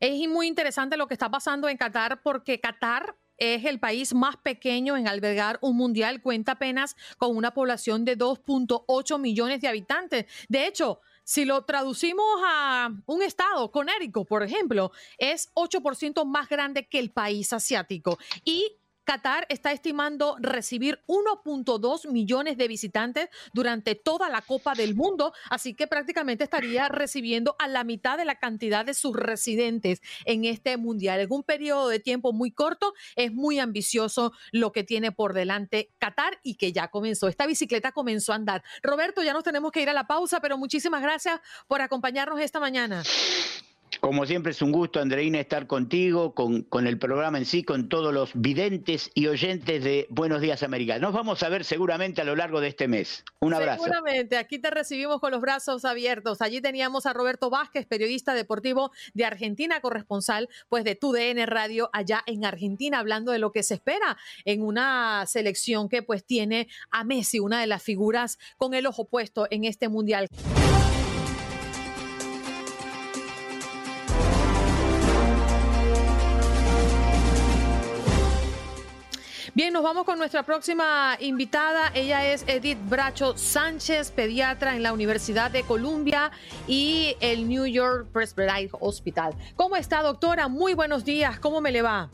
[0.00, 4.36] Es muy interesante lo que está pasando en Qatar porque Qatar es el país más
[4.36, 10.26] pequeño en albergar un mundial, cuenta apenas con una población de 2.8 millones de habitantes.
[10.48, 16.88] De hecho, si lo traducimos a un estado, Conérico, por ejemplo, es 8% más grande
[16.88, 18.18] que el país asiático.
[18.44, 18.77] Y
[19.08, 25.72] Qatar está estimando recibir 1.2 millones de visitantes durante toda la Copa del Mundo, así
[25.72, 30.76] que prácticamente estaría recibiendo a la mitad de la cantidad de sus residentes en este
[30.76, 31.20] mundial.
[31.20, 35.90] En un periodo de tiempo muy corto, es muy ambicioso lo que tiene por delante
[35.98, 37.28] Qatar y que ya comenzó.
[37.28, 38.62] Esta bicicleta comenzó a andar.
[38.82, 42.60] Roberto, ya nos tenemos que ir a la pausa, pero muchísimas gracias por acompañarnos esta
[42.60, 43.02] mañana.
[44.00, 47.88] Como siempre es un gusto, Andreina, estar contigo, con, con, el programa en sí, con
[47.88, 50.98] todos los videntes y oyentes de Buenos Días América.
[50.98, 53.24] Nos vamos a ver seguramente a lo largo de este mes.
[53.40, 53.82] Un abrazo.
[53.82, 56.42] Seguramente, aquí te recibimos con los brazos abiertos.
[56.42, 62.22] Allí teníamos a Roberto Vázquez, periodista deportivo de Argentina, corresponsal pues de TUDN Radio allá
[62.26, 67.02] en Argentina, hablando de lo que se espera en una selección que pues tiene a
[67.04, 70.28] Messi, una de las figuras con el ojo puesto en este mundial.
[79.58, 81.90] Bien, nos vamos con nuestra próxima invitada.
[81.92, 86.30] Ella es Edith Bracho Sánchez, pediatra en la Universidad de Columbia
[86.68, 89.34] y el New York Presbyterian Hospital.
[89.56, 90.46] ¿Cómo está, doctora?
[90.46, 91.40] Muy buenos días.
[91.40, 92.08] ¿Cómo me le va?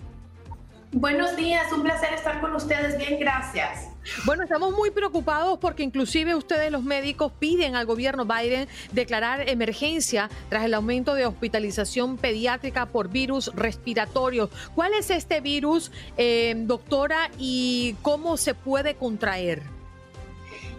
[0.96, 2.96] Buenos días, un placer estar con ustedes.
[2.96, 3.88] Bien, gracias.
[4.24, 10.30] Bueno, estamos muy preocupados porque inclusive ustedes los médicos piden al gobierno Biden declarar emergencia
[10.48, 14.50] tras el aumento de hospitalización pediátrica por virus respiratorio.
[14.76, 19.62] ¿Cuál es este virus, eh, doctora, y cómo se puede contraer?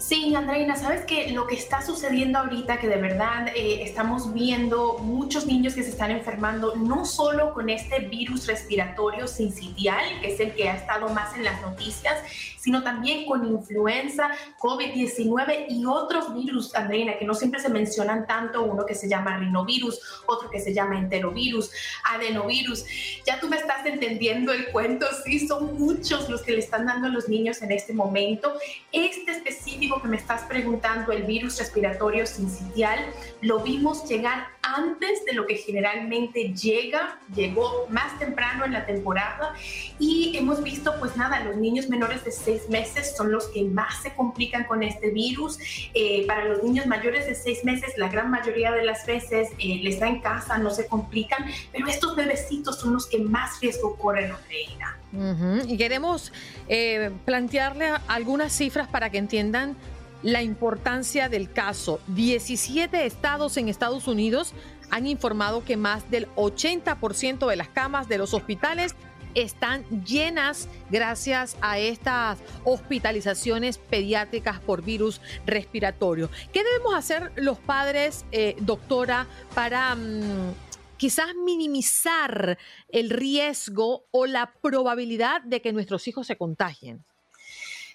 [0.07, 4.99] Sí, Andreina, sabes que lo que está sucediendo ahorita, que de verdad eh, estamos viendo
[4.99, 10.39] muchos niños que se están enfermando, no solo con este virus respiratorio sincitial, que es
[10.39, 12.21] el que ha estado más en las noticias,
[12.59, 18.61] sino también con influenza, COVID-19 y otros virus, Andreina, que no siempre se mencionan tanto,
[18.61, 21.71] uno que se llama rinovirus, otro que se llama enterovirus,
[22.03, 22.85] adenovirus.
[23.25, 27.07] Ya tú me estás entendiendo el cuento, sí, son muchos los que le están dando
[27.07, 28.53] a los niños en este momento.
[28.91, 32.99] Este específico que me estás preguntando, el virus respiratorio sincitial,
[33.41, 39.53] lo vimos llegar antes de lo que generalmente llega, llegó más temprano en la temporada
[39.99, 44.01] y hemos visto pues nada, los niños menores de 6 meses son los que más
[44.01, 45.59] se complican con este virus.
[45.93, 49.79] Eh, para los niños mayores de 6 meses, la gran mayoría de las veces eh,
[49.83, 53.95] les da en casa, no se complican, pero estos bebecitos son los que más riesgo
[53.95, 54.97] corren, Andreina.
[55.67, 56.33] Y queremos
[56.67, 59.77] eh, plantearle algunas cifras para que entiendan
[60.23, 61.99] la importancia del caso.
[62.07, 64.53] 17 estados en Estados Unidos
[64.89, 68.95] han informado que más del 80% de las camas de los hospitales
[69.35, 76.29] están llenas gracias a estas hospitalizaciones pediátricas por virus respiratorio.
[76.53, 80.53] ¿Qué debemos hacer los padres, eh, doctora, para mm,
[80.97, 87.03] quizás minimizar el riesgo o la probabilidad de que nuestros hijos se contagien?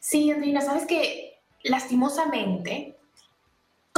[0.00, 2.99] Sí, Andrina, sabes que lastimosamente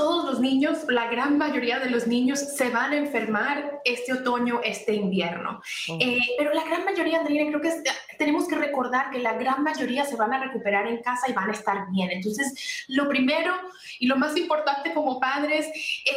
[0.02, 4.60] todos los niños, la gran mayoría de los niños se van a enfermar este otoño,
[4.64, 5.60] este invierno.
[5.88, 5.98] Oh.
[6.00, 7.84] Eh, pero la gran mayoría, Andrea, creo que
[8.18, 11.50] tenemos que recordar que la gran mayoría se van a recuperar en casa y van
[11.50, 12.10] a estar bien.
[12.10, 13.54] Entonces, lo primero
[14.00, 15.68] y lo más importante como padres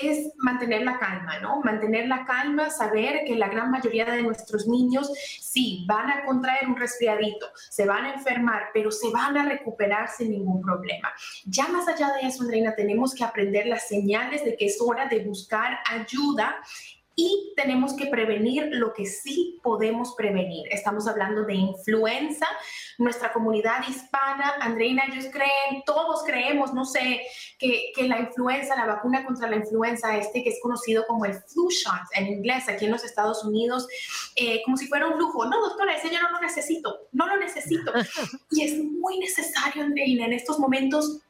[0.01, 1.61] es mantener la calma, ¿no?
[1.61, 6.67] Mantener la calma, saber que la gran mayoría de nuestros niños sí van a contraer
[6.67, 11.13] un resfriadito, se van a enfermar, pero se van a recuperar sin ningún problema.
[11.45, 15.07] Ya más allá de eso, Andreina, tenemos que aprender las señales de que es hora
[15.07, 16.55] de buscar ayuda
[17.17, 20.67] y tenemos que prevenir lo que sí podemos prevenir.
[20.69, 22.45] Estamos hablando de influenza.
[22.97, 27.21] Nuestra comunidad hispana, Andreina, ellos creen, todos creemos, no sé,
[27.57, 31.35] que, que, la influenza, la vacuna contra la influenza, este que es conocido como el
[31.35, 33.87] flu shot en inglés aquí en los Estados Unidos,
[34.35, 35.45] eh, como si fuera un lujo.
[35.45, 37.93] No, doctora, ese yo no lo necesito, no lo necesito.
[38.51, 41.21] Y es muy necesario, Andreina, en estos momentos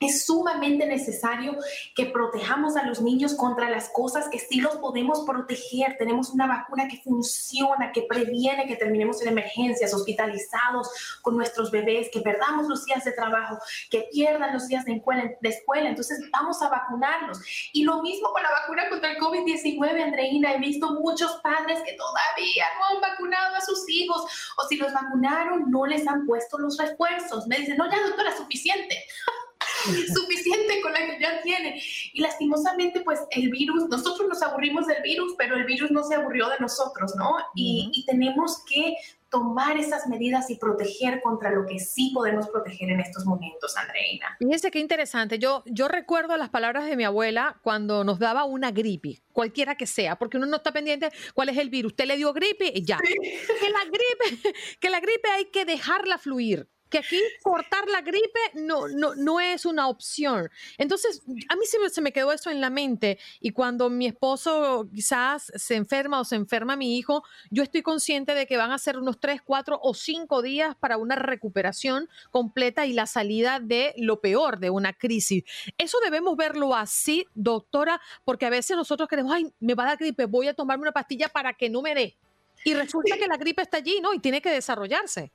[0.00, 1.56] es sumamente necesario
[1.94, 5.96] que protejamos a los niños contra las cosas que sí los podemos proteger.
[5.98, 10.88] Tenemos una vacuna que funciona, que previene que terminemos en emergencias, hospitalizados
[11.20, 13.58] con nuestros bebés, que perdamos los días de trabajo,
[13.90, 15.02] que pierdan los días de
[15.42, 15.88] escuela.
[15.90, 17.38] Entonces vamos a vacunarlos.
[17.74, 20.54] Y lo mismo con la vacuna contra el COVID-19, Andreina.
[20.54, 24.24] He visto muchos padres que todavía no han vacunado a sus hijos
[24.56, 27.46] o si los vacunaron no les han puesto los refuerzos.
[27.46, 28.96] Me dicen, no, ya doctora, suficiente.
[30.14, 31.82] suficiente con la que ya tiene.
[32.12, 36.14] Y lastimosamente, pues el virus, nosotros nos aburrimos del virus, pero el virus no se
[36.14, 37.36] aburrió de nosotros, ¿no?
[37.54, 38.96] y, y tenemos que
[39.30, 44.36] tomar esas medidas y proteger contra lo que sí podemos proteger en estos momentos, Andreina.
[44.38, 45.38] Fíjese qué interesante.
[45.38, 49.86] Yo, yo recuerdo las palabras de mi abuela cuando nos daba una gripe, cualquiera que
[49.86, 51.92] sea, porque uno no está pendiente cuál es el virus.
[51.92, 52.98] Usted le dio gripe y ya.
[52.98, 58.40] Que la gripe, que la gripe hay que dejarla fluir que aquí cortar la gripe
[58.54, 60.50] no, no, no es una opción.
[60.76, 64.06] Entonces, a mí se me, se me quedó eso en la mente y cuando mi
[64.06, 68.72] esposo quizás se enferma o se enferma mi hijo, yo estoy consciente de que van
[68.72, 73.60] a ser unos tres, cuatro o cinco días para una recuperación completa y la salida
[73.60, 75.44] de lo peor de una crisis.
[75.78, 79.98] Eso debemos verlo así, doctora, porque a veces nosotros queremos, ay, me va a dar
[79.98, 82.16] gripe, voy a tomarme una pastilla para que no me dé.
[82.64, 84.12] Y resulta que la gripe está allí, ¿no?
[84.12, 85.32] Y tiene que desarrollarse.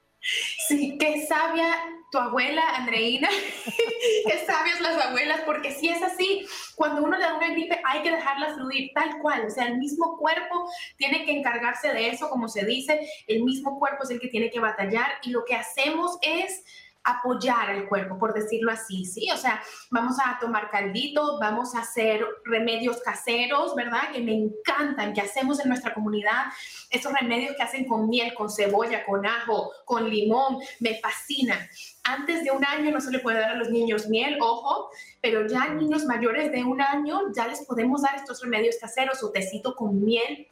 [0.68, 1.68] Sí, qué sabia
[2.12, 3.30] tu abuela, Andreina,
[4.26, 8.02] qué sabias las abuelas, porque si es así, cuando uno le da una gripe hay
[8.02, 12.30] que dejarla fluir tal cual, o sea, el mismo cuerpo tiene que encargarse de eso,
[12.30, 15.56] como se dice, el mismo cuerpo es el que tiene que batallar y lo que
[15.56, 16.64] hacemos es
[17.06, 19.30] apoyar al cuerpo, por decirlo así, ¿sí?
[19.32, 24.12] O sea, vamos a tomar caldito, vamos a hacer remedios caseros, ¿verdad?
[24.12, 26.46] Que me encantan, que hacemos en nuestra comunidad.
[26.90, 31.60] Esos remedios que hacen con miel, con cebolla, con ajo, con limón, me fascinan.
[32.04, 34.90] Antes de un año no se le puede dar a los niños miel, ojo,
[35.22, 39.32] pero ya niños mayores de un año ya les podemos dar estos remedios caseros o
[39.32, 40.48] tecito con miel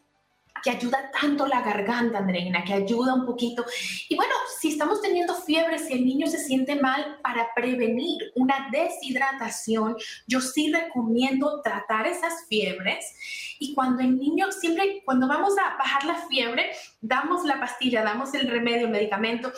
[0.64, 3.66] que ayuda tanto la garganta, Andreina, que ayuda un poquito.
[4.10, 8.70] Y bueno, si estamos teniendo fiebre, si el niño se siente mal, para prevenir una
[8.72, 9.96] deshidratación,
[10.28, 13.56] yo sí recomiendo tratar esas fiebres.
[13.60, 16.72] Y cuando el niño, siempre, cuando vamos a bajar la fiebre,
[17.02, 19.52] damos la pastilla, damos el remedio, el medicamento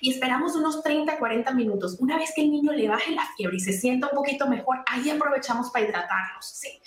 [0.00, 1.96] y esperamos unos 30, 40 minutos.
[2.00, 4.82] Una vez que el niño le baje la fiebre y se sienta un poquito mejor,
[4.86, 6.80] ahí aprovechamos para hidratarnos, ¿sí?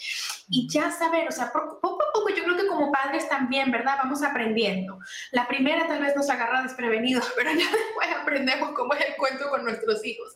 [0.49, 3.95] Y ya saber, o sea, poco a poco yo creo que como padres también, ¿verdad?
[3.97, 4.99] Vamos aprendiendo.
[5.31, 9.49] La primera tal vez nos agarra desprevenidos, pero ya después aprendemos cómo es el cuento
[9.49, 10.33] con nuestros hijos.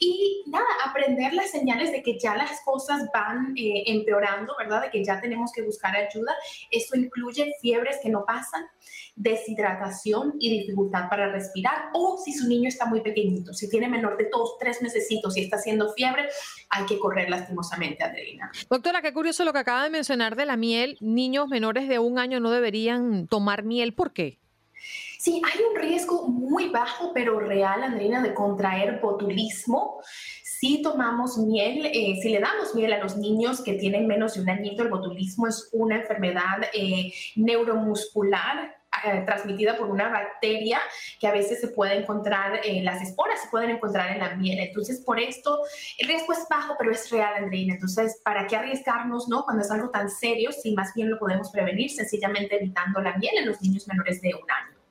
[0.00, 4.82] Y nada, aprender las señales de que ya las cosas van eh, empeorando, ¿verdad?
[4.82, 6.34] De que ya tenemos que buscar ayuda.
[6.70, 8.66] Eso incluye fiebres que no pasan,
[9.14, 14.16] deshidratación y dificultad para respirar o si su niño está muy pequeñito, si tiene menor
[14.16, 16.28] de dos, tres meses y está haciendo fiebre,
[16.70, 18.50] hay que correr lastimosamente, Adelina.
[18.70, 20.96] Doctora, qué curioso lo que acaba de mencionar de la miel.
[21.00, 23.94] Niños menores de un año no deberían tomar miel.
[23.94, 24.38] ¿Por qué?
[25.18, 30.00] Sí, hay un riesgo muy bajo, pero real, Andrina, de contraer botulismo.
[30.42, 34.40] Si tomamos miel, eh, si le damos miel a los niños que tienen menos de
[34.40, 40.80] un añito, el botulismo es una enfermedad eh, neuromuscular eh, transmitida por una bacteria
[41.18, 44.58] que a veces se puede encontrar, en las esporas se pueden encontrar en la miel.
[44.60, 45.60] Entonces, por esto,
[45.98, 47.74] el riesgo es bajo, pero es real, Andreina.
[47.74, 49.44] Entonces, ¿para qué arriesgarnos, no?
[49.44, 53.38] Cuando es algo tan serio, si más bien lo podemos prevenir sencillamente evitando la miel
[53.38, 54.82] en los niños menores de un año.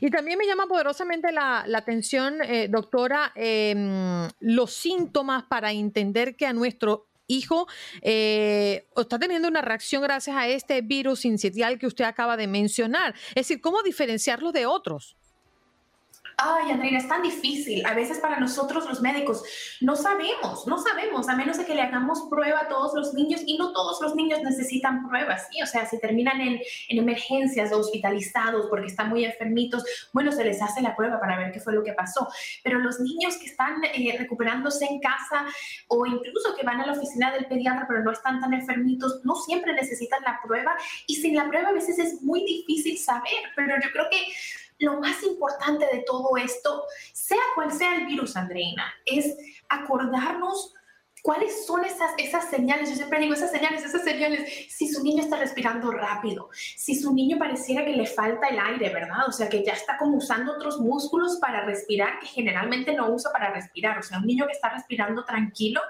[0.00, 6.46] Y también me llama poderosamente la, atención, eh, doctora, em, los síntomas para entender que
[6.46, 7.66] a nuestro hijo
[8.02, 13.14] eh, está teniendo una reacción gracias a este virus incitial que usted acaba de mencionar.
[13.30, 15.16] Es decir, ¿cómo diferenciarlos de otros?
[16.38, 17.86] Ay, Andrea, es tan difícil.
[17.86, 19.42] A veces para nosotros los médicos
[19.80, 23.40] no sabemos, no sabemos, a menos de que le hagamos prueba a todos los niños
[23.46, 25.62] y no todos los niños necesitan pruebas, ¿sí?
[25.62, 29.82] O sea, si terminan en, en emergencias o hospitalizados porque están muy enfermitos,
[30.12, 32.28] bueno, se les hace la prueba para ver qué fue lo que pasó.
[32.62, 35.46] Pero los niños que están eh, recuperándose en casa
[35.88, 39.36] o incluso que van a la oficina del pediatra pero no están tan enfermitos, no
[39.36, 40.76] siempre necesitan la prueba
[41.06, 44.18] y sin la prueba a veces es muy difícil saber, pero yo creo que
[44.78, 49.36] lo más importante de todo esto, sea cual sea el virus, Andreina, es
[49.68, 50.74] acordarnos
[51.26, 52.88] ¿Cuáles son esas, esas señales?
[52.88, 54.48] Yo siempre digo esas señales, esas señales.
[54.68, 58.94] Si su niño está respirando rápido, si su niño pareciera que le falta el aire,
[58.94, 59.26] ¿verdad?
[59.26, 63.32] O sea, que ya está como usando otros músculos para respirar que generalmente no usa
[63.32, 63.98] para respirar.
[63.98, 65.80] O sea, un niño que está respirando tranquilo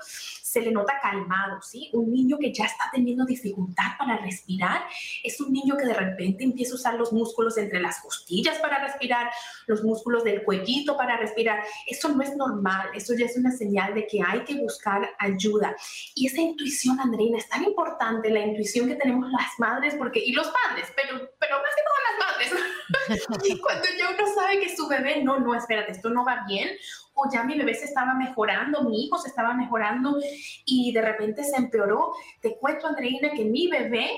[0.56, 1.90] se le nota calmado, ¿sí?
[1.92, 4.84] Un niño que ya está teniendo dificultad para respirar
[5.22, 8.82] es un niño que de repente empieza a usar los músculos entre las costillas para
[8.82, 9.30] respirar,
[9.66, 11.62] los músculos del cuellito para respirar.
[11.86, 15.76] Eso no es normal, eso ya es una señal de que hay que buscar ayuda.
[16.14, 20.32] Y esa intuición, Andreina, es tan importante, la intuición que tenemos las madres, porque, y
[20.32, 23.60] los padres, pero, pero más que todo las madres.
[23.60, 26.70] cuando ya uno sabe que su bebé, no, no, espérate, esto no va bien,
[27.16, 30.18] o ya mi bebé se estaba mejorando, mi hijo se estaba mejorando
[30.66, 32.12] y de repente se empeoró.
[32.42, 34.10] Te cuento, Andreina, que mi bebé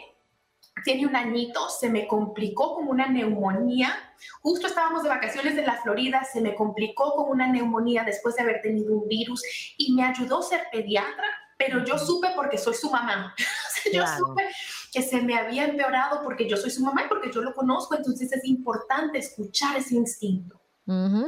[0.85, 3.95] tiene un añito, se me complicó con una neumonía.
[4.43, 8.43] Justo estábamos de vacaciones en la Florida, se me complicó con una neumonía después de
[8.43, 9.43] haber tenido un virus
[9.77, 11.27] y me ayudó ser pediatra,
[11.57, 13.35] pero yo supe porque soy su mamá.
[13.93, 14.49] yo supe
[14.93, 17.95] que se me había empeorado porque yo soy su mamá y porque yo lo conozco,
[17.95, 20.61] entonces es importante escuchar ese instinto.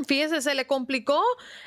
[0.08, 1.20] Fíjese, se le complicó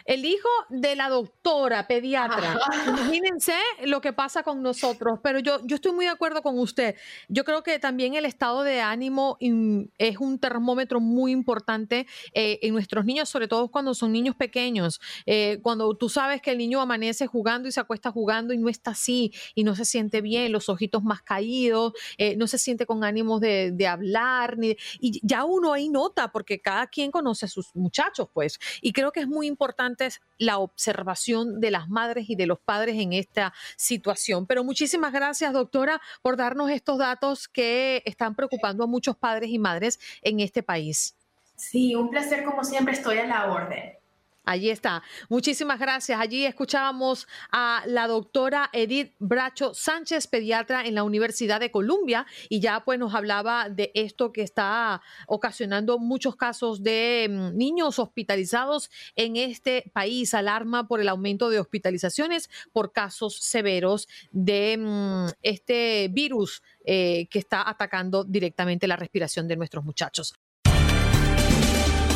[0.05, 2.59] el hijo de la doctora pediatra.
[2.87, 3.53] Imagínense
[3.85, 6.95] lo que pasa con nosotros, pero yo, yo estoy muy de acuerdo con usted.
[7.27, 12.73] Yo creo que también el estado de ánimo es un termómetro muy importante eh, en
[12.73, 14.99] nuestros niños, sobre todo cuando son niños pequeños.
[15.27, 18.69] Eh, cuando tú sabes que el niño amanece jugando y se acuesta jugando y no
[18.69, 22.87] está así y no se siente bien, los ojitos más caídos, eh, no se siente
[22.87, 27.45] con ánimos de, de hablar, ni, y ya uno ahí nota, porque cada quien conoce
[27.45, 28.59] a sus muchachos, pues.
[28.81, 32.95] Y creo que es muy importante la observación de las madres y de los padres
[32.97, 34.45] en esta situación.
[34.47, 39.59] Pero muchísimas gracias, doctora, por darnos estos datos que están preocupando a muchos padres y
[39.59, 41.15] madres en este país.
[41.55, 44.03] Sí, un placer como siempre, estoy a la orden.
[44.45, 45.03] Allí está.
[45.29, 46.19] Muchísimas gracias.
[46.19, 52.59] Allí escuchábamos a la doctora Edith Bracho Sánchez, pediatra en la Universidad de Columbia, y
[52.59, 58.91] ya pues nos hablaba de esto que está ocasionando muchos casos de mm, niños hospitalizados
[59.15, 60.33] en este país.
[60.33, 67.39] Alarma por el aumento de hospitalizaciones por casos severos de mm, este virus eh, que
[67.39, 70.33] está atacando directamente la respiración de nuestros muchachos.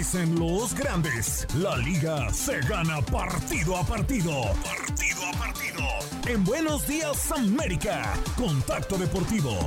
[0.00, 4.32] Dicen los grandes, la liga se gana partido a partido.
[4.64, 5.82] Partido a partido.
[6.26, 9.58] En Buenos Días América, Contacto Deportivo.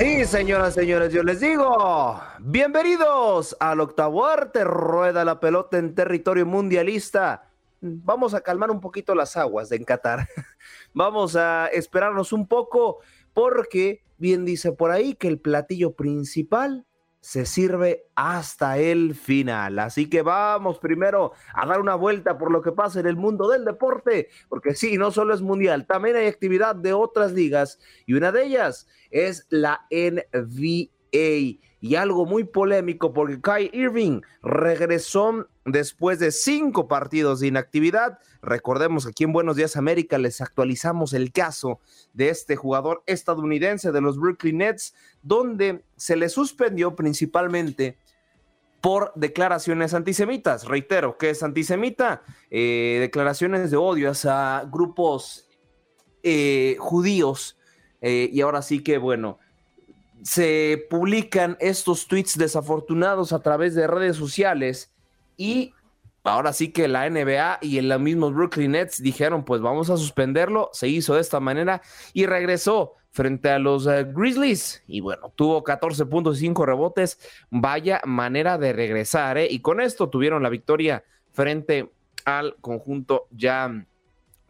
[0.00, 6.46] Y señoras, señores, yo les digo, bienvenidos al octavo arte, rueda la pelota en territorio
[6.46, 7.47] mundialista
[7.80, 10.28] vamos a calmar un poquito las aguas de Qatar.
[10.94, 12.98] vamos a esperarnos un poco
[13.32, 16.86] porque bien dice por ahí que el platillo principal
[17.20, 19.78] se sirve hasta el final.
[19.78, 23.48] Así que vamos primero a dar una vuelta por lo que pasa en el mundo
[23.48, 28.14] del deporte, porque sí, no solo es mundial, también hay actividad de otras ligas y
[28.14, 36.18] una de ellas es la NBA y algo muy polémico porque Kai Irving regresó después
[36.18, 38.18] de cinco partidos de inactividad.
[38.42, 41.80] Recordemos que aquí en Buenos Días América les actualizamos el caso
[42.12, 47.98] de este jugador estadounidense de los Brooklyn Nets, donde se le suspendió principalmente
[48.80, 50.64] por declaraciones antisemitas.
[50.64, 52.22] Reitero, que es antisemita?
[52.50, 55.48] Eh, declaraciones de odio a grupos
[56.22, 57.56] eh, judíos.
[58.00, 59.38] Eh, y ahora sí que, bueno,
[60.22, 64.92] se publican estos tweets desafortunados a través de redes sociales
[65.38, 65.72] y
[66.24, 70.68] ahora sí que la NBA y el mismo Brooklyn Nets dijeron, pues vamos a suspenderlo,
[70.74, 71.80] se hizo de esta manera
[72.12, 77.18] y regresó frente a los eh, Grizzlies y bueno, tuvo 14 puntos y 5 rebotes,
[77.50, 79.48] vaya manera de regresar, ¿eh?
[79.50, 81.90] y con esto tuvieron la victoria frente
[82.24, 83.86] al conjunto ya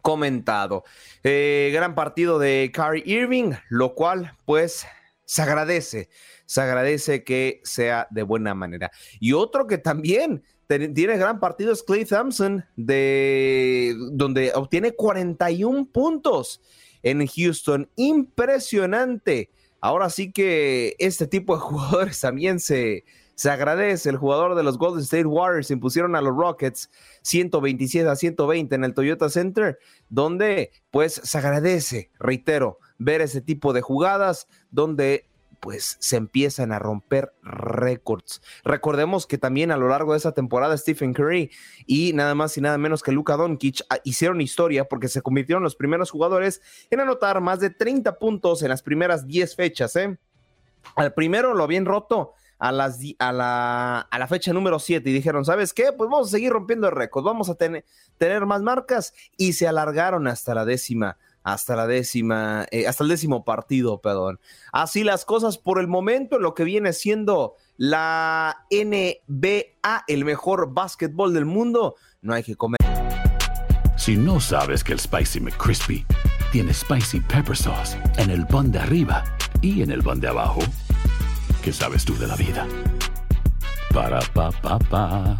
[0.01, 0.83] comentado.
[1.23, 4.87] Eh, gran partido de Kyrie Irving, lo cual pues
[5.25, 6.09] se agradece,
[6.45, 8.91] se agradece que sea de buena manera.
[9.19, 16.61] Y otro que también tiene gran partido es Clay Thompson, de, donde obtiene 41 puntos
[17.01, 17.89] en Houston.
[17.95, 19.49] Impresionante.
[19.81, 23.03] Ahora sí que este tipo de jugadores también se,
[23.33, 24.09] se agradece.
[24.09, 26.91] El jugador de los Golden State Warriors impusieron a los Rockets
[27.23, 33.73] 127 a 120 en el Toyota Center, donde pues se agradece, reitero, ver ese tipo
[33.73, 35.28] de jugadas donde
[35.59, 38.41] pues se empiezan a romper récords.
[38.63, 41.51] Recordemos que también a lo largo de esa temporada Stephen Curry
[41.85, 45.63] y nada más y nada menos que Luka Doncic ah, hicieron historia porque se convirtieron
[45.63, 49.95] los primeros jugadores en anotar más de 30 puntos en las primeras 10 fechas.
[49.95, 50.17] ¿eh?
[50.95, 55.13] Al primero lo habían roto a, las, a, la, a la fecha número 7 y
[55.13, 55.91] dijeron, ¿sabes qué?
[55.93, 57.85] Pues vamos a seguir rompiendo récords, vamos a tener,
[58.17, 63.09] tener más marcas y se alargaron hasta la décima hasta la décima, eh, hasta el
[63.09, 64.39] décimo partido, perdón.
[64.71, 71.33] Así las cosas por el momento, lo que viene siendo la NBA, el mejor básquetbol
[71.33, 72.79] del mundo, no hay que comer.
[73.97, 76.05] Si no sabes que el Spicy McCrispy
[76.51, 79.23] tiene Spicy Pepper Sauce en el pan de arriba
[79.61, 80.61] y en el pan de abajo,
[81.63, 82.65] ¿qué sabes tú de la vida?
[83.93, 85.37] Para, pa, pa, pa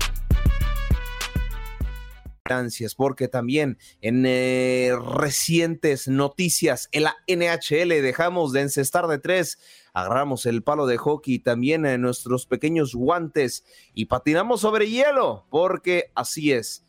[2.98, 9.60] porque también en eh, recientes noticias en la NHL dejamos de encestar de tres,
[9.94, 16.12] agarramos el palo de hockey también en nuestros pequeños guantes y patinamos sobre hielo, porque
[16.16, 16.86] así es.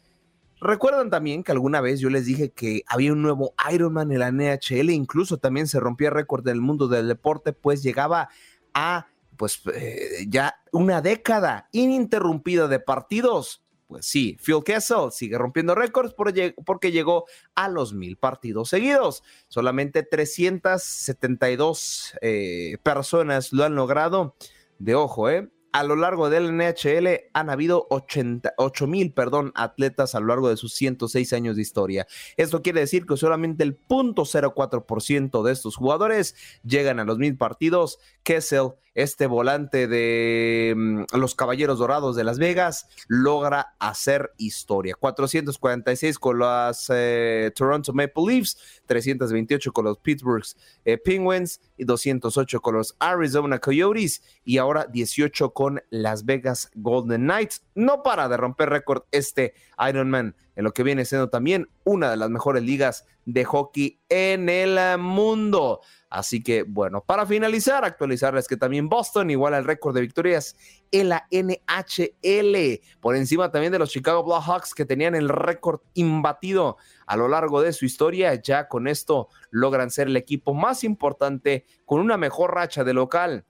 [0.62, 4.30] Recuerdan también que alguna vez yo les dije que había un nuevo Ironman en la
[4.30, 8.28] NHL, incluso también se rompía el récord del mundo del deporte, pues llegaba
[8.74, 9.06] a
[9.36, 16.14] pues eh, ya una década ininterrumpida de partidos pues sí, Phil Kessel sigue rompiendo récords
[16.14, 17.24] porque llegó
[17.56, 19.24] a los mil partidos seguidos.
[19.48, 24.36] Solamente 372 eh, personas lo han logrado.
[24.78, 25.50] De ojo, ¿eh?
[25.72, 30.56] a lo largo del NHL han habido 88 mil, perdón, atletas a lo largo de
[30.56, 32.06] sus 106 años de historia.
[32.36, 36.34] Esto quiere decir que solamente el 0.04% de estos jugadores
[36.64, 37.98] llegan a los mil partidos.
[38.22, 38.72] Kessel,
[39.02, 44.94] este volante de mm, los Caballeros Dorados de Las Vegas, logra hacer historia.
[44.98, 50.44] 446 con las eh, Toronto Maple Leafs, 328 con los Pittsburgh
[50.84, 57.22] eh, Penguins y 208 con los Arizona Coyotes y ahora 18 con Las Vegas Golden
[57.22, 57.62] Knights.
[57.74, 59.54] No para de romper récord este
[59.88, 64.50] Ironman en lo que viene siendo también una de las mejores ligas de hockey en
[64.50, 65.80] el mundo.
[66.10, 70.54] Así que bueno, para finalizar, actualizarles que también Boston igual el récord de victorias
[70.90, 76.76] en la NHL, por encima también de los Chicago Blackhawks que tenían el récord imbatido
[77.06, 78.34] a lo largo de su historia.
[78.34, 83.46] Ya con esto logran ser el equipo más importante con una mejor racha de local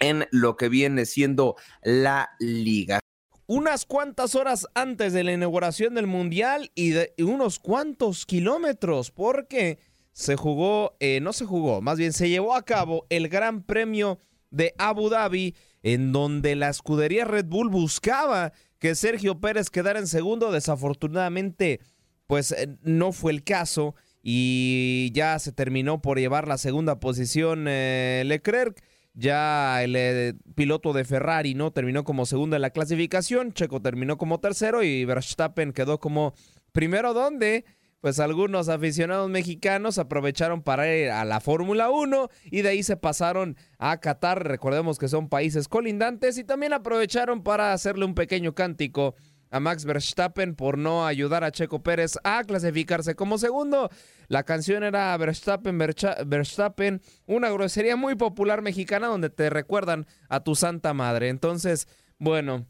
[0.00, 3.00] en lo que viene siendo la liga
[3.46, 9.78] unas cuantas horas antes de la inauguración del Mundial y de unos cuantos kilómetros, porque
[10.12, 14.18] se jugó, eh, no se jugó, más bien se llevó a cabo el Gran Premio
[14.50, 20.06] de Abu Dhabi, en donde la escudería Red Bull buscaba que Sergio Pérez quedara en
[20.06, 20.50] segundo.
[20.50, 21.80] Desafortunadamente,
[22.26, 27.66] pues eh, no fue el caso y ya se terminó por llevar la segunda posición
[27.68, 28.82] eh, Leclerc.
[29.18, 34.40] Ya el piloto de Ferrari no terminó como segundo en la clasificación, Checo terminó como
[34.40, 36.34] tercero y Verstappen quedó como
[36.72, 37.64] primero donde
[38.02, 42.98] pues algunos aficionados mexicanos aprovecharon para ir a la Fórmula 1 y de ahí se
[42.98, 44.46] pasaron a Qatar.
[44.46, 49.16] Recordemos que son países colindantes y también aprovecharon para hacerle un pequeño cántico
[49.50, 53.90] a Max Verstappen por no ayudar a Checo Pérez a clasificarse como segundo.
[54.28, 60.54] La canción era Verstappen, Verstappen, una grosería muy popular mexicana donde te recuerdan a tu
[60.54, 61.28] santa madre.
[61.28, 61.88] Entonces,
[62.18, 62.66] bueno,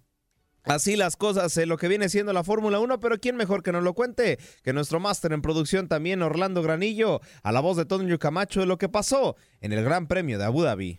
[0.66, 3.70] Así las cosas en lo que viene siendo la Fórmula 1, pero ¿quién mejor que
[3.70, 4.40] nos lo cuente?
[4.64, 8.66] Que nuestro máster en producción también, Orlando Granillo, a la voz de Toño Camacho de
[8.66, 10.98] lo que pasó en el Gran Premio de Abu Dhabi.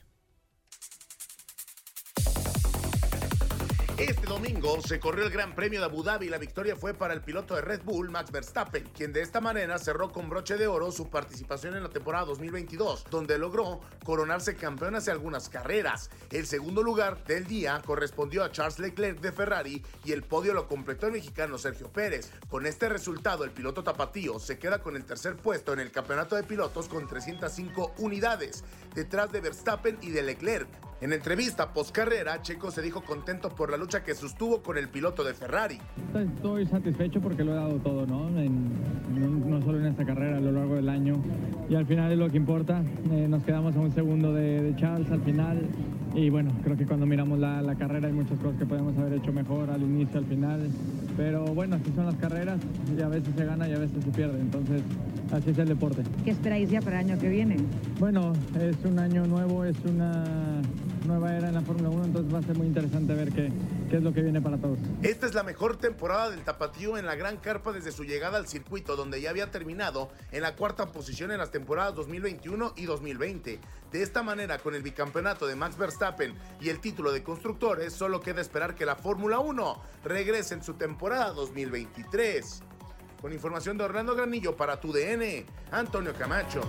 [3.98, 7.16] Este domingo se corrió el Gran Premio de Abu Dhabi y la victoria fue para
[7.16, 10.68] el piloto de Red Bull, Max Verstappen, quien de esta manera cerró con broche de
[10.68, 16.12] oro su participación en la temporada 2022, donde logró coronarse campeón hace algunas carreras.
[16.30, 20.68] El segundo lugar del día correspondió a Charles Leclerc de Ferrari y el podio lo
[20.68, 22.32] completó el mexicano Sergio Pérez.
[22.50, 26.36] Con este resultado, el piloto tapatío se queda con el tercer puesto en el campeonato
[26.36, 30.87] de pilotos con 305 unidades, detrás de Verstappen y de Leclerc.
[31.00, 34.90] En entrevista post carrera, Checo se dijo contento por la lucha que sostuvo con el
[34.90, 35.78] piloto de Ferrari.
[36.36, 38.28] Estoy satisfecho porque lo he dado todo, ¿no?
[38.32, 41.22] no, solo en esta carrera, a lo largo del año.
[41.70, 42.82] Y al final es lo que importa.
[43.12, 45.68] Eh, nos quedamos a un segundo de, Charles al final.
[46.16, 49.14] Y bueno, creo que cuando miramos la, la, carrera hay muchas cosas que podemos haber
[49.20, 50.68] hecho mejor al inicio, al final.
[51.18, 52.60] Pero bueno, así son las carreras
[52.96, 54.40] y a veces se gana y a veces se pierde.
[54.40, 54.82] Entonces,
[55.32, 56.04] así es el deporte.
[56.24, 57.58] ¿Qué esperáis ya para el año que viene?
[58.00, 60.24] Bueno, es un año nuevo, es una
[61.08, 63.52] nueva era en la Fórmula 1, entonces va a ser muy interesante ver qué,
[63.90, 64.78] es lo que viene para todos.
[65.02, 68.48] Esta es la mejor temporada del Tapatío en la Gran Carpa desde su llegada al
[68.48, 73.60] circuito, donde ya había terminado en la cuarta posición en las temporadas 2021 y 2020.
[73.92, 78.20] De esta manera, con el bicampeonato de Max Verstappen y el título de constructores, solo
[78.20, 82.64] queda esperar que la Fórmula 1 regrese en su temporada 2023.
[83.22, 86.62] Con información de Orlando Granillo para tu DN, Antonio Camacho.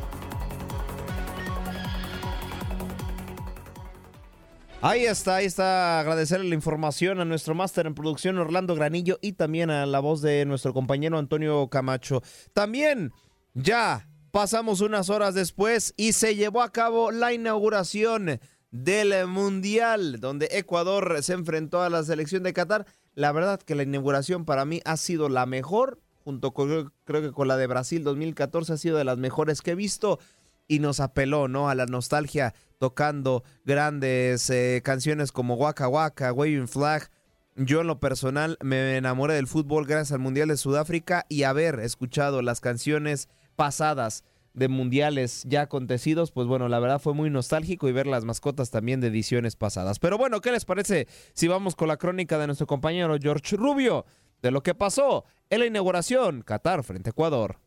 [4.81, 5.99] Ahí está, ahí está.
[5.99, 10.23] Agradecerle la información a nuestro máster en producción Orlando Granillo y también a la voz
[10.23, 12.23] de nuestro compañero Antonio Camacho.
[12.53, 13.13] También
[13.55, 18.39] ya pasamos unas horas después y se llevó a cabo la inauguración
[18.71, 22.87] del Mundial, donde Ecuador se enfrentó a la selección de Qatar.
[23.17, 27.33] La verdad que la inauguración para mí ha sido la mejor, junto con creo que
[27.33, 30.21] con la de Brasil 2014 ha sido de las mejores que he visto
[30.69, 31.69] y nos apeló, ¿no?
[31.69, 37.11] A la nostalgia tocando grandes eh, canciones como Waka Waka, Waving Flag.
[37.57, 41.81] Yo en lo personal me enamoré del fútbol gracias al Mundial de Sudáfrica y haber
[41.81, 44.23] escuchado las canciones pasadas
[44.55, 48.71] de mundiales ya acontecidos, pues bueno, la verdad fue muy nostálgico y ver las mascotas
[48.71, 49.99] también de ediciones pasadas.
[49.99, 54.05] Pero bueno, ¿qué les parece si vamos con la crónica de nuestro compañero George Rubio
[54.43, 57.59] de lo que pasó en la inauguración Qatar frente a Ecuador?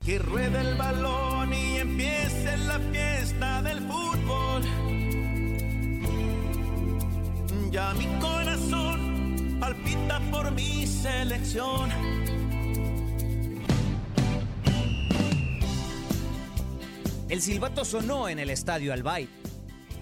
[0.00, 4.09] Que rueda el balón y empiece la fiesta del fútbol.
[7.70, 11.90] Ya mi corazón palpita por mi selección.
[17.28, 19.28] El silbato sonó en el estadio Albay.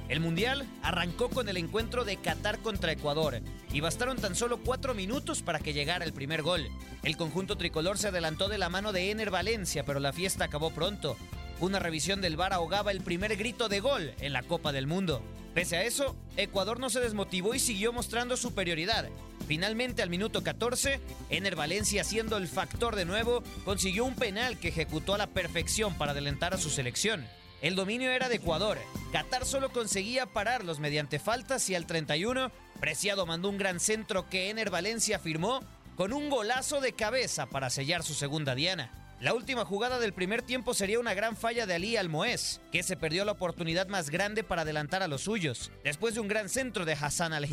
[0.08, 4.94] El Mundial arrancó con el encuentro de Qatar contra Ecuador y bastaron tan solo cuatro
[4.94, 6.66] minutos para que llegara el primer gol.
[7.02, 10.70] El conjunto tricolor se adelantó de la mano de Ener Valencia, pero la fiesta acabó
[10.70, 11.18] pronto.
[11.60, 15.22] Una revisión del VAR ahogaba el primer grito de gol en la Copa del Mundo.
[15.54, 19.08] Pese a eso, Ecuador no se desmotivó y siguió mostrando superioridad.
[19.46, 24.68] Finalmente, al minuto 14, Ener Valencia, siendo el factor de nuevo, consiguió un penal que
[24.68, 27.26] ejecutó a la perfección para adelantar a su selección.
[27.62, 28.78] El dominio era de Ecuador.
[29.10, 34.50] Qatar solo conseguía pararlos mediante faltas y al 31, Preciado mandó un gran centro que
[34.50, 35.60] Ener Valencia firmó
[35.96, 39.07] con un golazo de cabeza para sellar su segunda diana.
[39.20, 42.96] La última jugada del primer tiempo sería una gran falla de Ali Almoez, que se
[42.96, 46.84] perdió la oportunidad más grande para adelantar a los suyos, después de un gran centro
[46.84, 47.48] de Hassan al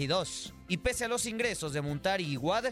[0.68, 2.66] Y pese a los ingresos de Muntari y Wad,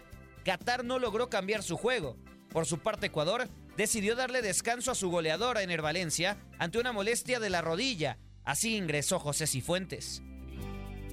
[0.45, 2.17] Qatar no logró cambiar su juego.
[2.49, 7.39] Por su parte, Ecuador decidió darle descanso a su goleadora en Valencia ante una molestia
[7.39, 8.19] de la rodilla.
[8.43, 10.21] Así ingresó José Cifuentes.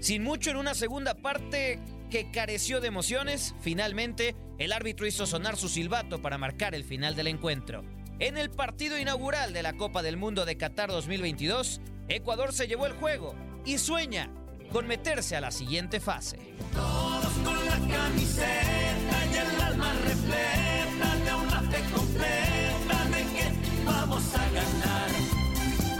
[0.00, 1.78] Sin mucho en una segunda parte
[2.10, 7.14] que careció de emociones, finalmente el árbitro hizo sonar su silbato para marcar el final
[7.14, 7.84] del encuentro.
[8.18, 12.86] En el partido inaugural de la Copa del Mundo de Qatar 2022, Ecuador se llevó
[12.86, 13.34] el juego
[13.64, 14.30] y sueña
[14.72, 16.38] con meterse a la siguiente fase.
[16.74, 24.34] Todos con la camiseta y el alma repleta de una fe completa de que vamos
[24.34, 25.10] a ganar.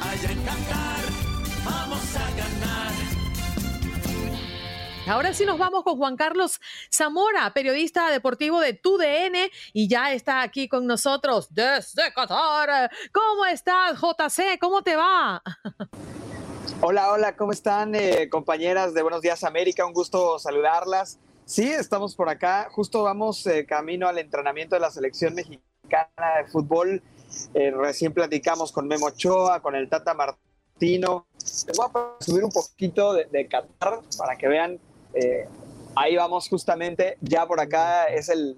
[0.03, 1.05] Allá en Qatar,
[1.65, 3.20] vamos a ganar.
[5.11, 10.41] Ahora sí nos vamos con Juan Carlos Zamora, periodista deportivo de TUDN y ya está
[10.41, 12.89] aquí con nosotros desde Qatar.
[13.13, 14.57] ¿Cómo estás, JC?
[14.61, 15.43] ¿Cómo te va?
[16.81, 19.85] Hola, hola, ¿cómo están eh, compañeras de Buenos Días América?
[19.85, 21.19] Un gusto saludarlas.
[21.45, 22.69] Sí, estamos por acá.
[22.71, 27.03] Justo vamos eh, camino al entrenamiento de la selección mexicana de fútbol.
[27.55, 31.27] Eh, recién platicamos con Memo Ochoa, con el Tata Martino.
[31.67, 34.79] Les voy a subir un poquito de, de Qatar para que vean
[35.15, 35.47] eh,
[35.97, 38.57] ahí vamos justamente, ya por acá es el,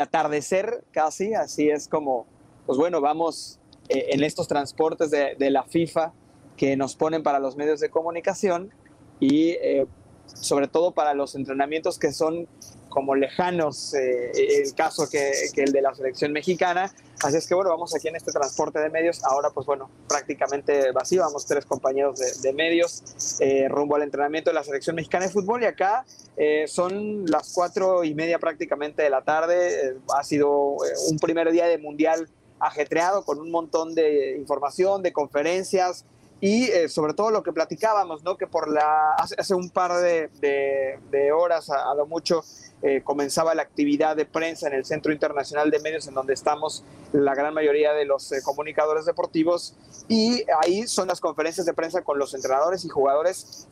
[0.00, 2.26] atardecer casi, así es como,
[2.66, 6.12] pues bueno, vamos eh, en estos transportes de, la FIFA
[6.56, 8.72] que nos ponen para los medios de comunicación
[9.20, 9.86] y eh,
[10.26, 12.48] sobre todo para los entrenamientos que son
[12.96, 14.32] como lejanos, eh,
[14.62, 16.90] el caso que, el de la selección mexicana.
[17.22, 19.22] Así es que bueno, vamos aquí en este transporte de medios.
[19.22, 23.02] Ahora pues bueno, prácticamente vacío, vamos tres compañeros de, medios
[23.40, 26.06] eh, rumbo al entrenamiento de la selección mexicana de fútbol y acá
[26.38, 29.88] eh, son las cuatro y media prácticamente de la tarde.
[29.88, 32.30] Eh, ha sido eh, un primer día de mundial
[32.60, 36.06] ajetreado con un montón de información, de conferencias,
[36.40, 38.36] y eh, sobre todo lo que platicábamos, ¿no?
[38.36, 40.28] Que por la hace, hace un par de,
[41.10, 42.44] de, horas a, lo mucho
[42.82, 46.84] eh, comenzaba la actividad de prensa en el Centro Internacional de Medios, en donde estamos
[47.12, 49.76] la gran mayoría de los eh, comunicadores deportivos,
[50.08, 53.66] y ahí son las conferencias de prensa con los entrenadores y jugadores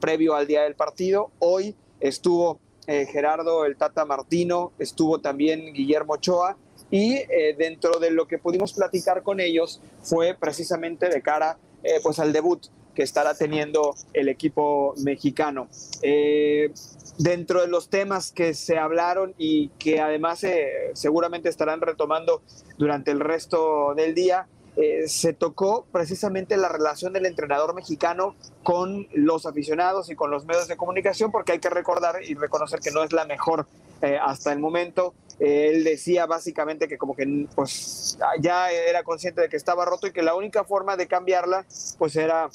[0.00, 1.30] previo al día del partido.
[1.38, 6.56] Hoy estuvo Gerardo el Tata Martino, estuvo también Guillermo Ochoa,
[6.90, 7.22] y
[7.58, 12.32] dentro de lo que pudimos platicar con ellos fue precisamente de cara eh, pues al
[12.32, 15.68] debut que estará teniendo el equipo mexicano.
[16.02, 16.72] Eh,
[17.18, 22.42] dentro de los temas que se hablaron y que además eh, seguramente estarán retomando
[22.78, 29.08] durante el resto del día, eh, se tocó precisamente la relación del entrenador mexicano con
[29.12, 32.90] los aficionados y con los medios de comunicación, porque hay que recordar y reconocer que
[32.90, 33.66] no es la mejor
[34.02, 35.14] eh, hasta el momento.
[35.38, 40.06] Eh, él decía básicamente que como que pues ya era consciente de que estaba roto
[40.06, 41.64] y que la única forma de cambiarla
[41.98, 42.48] pues era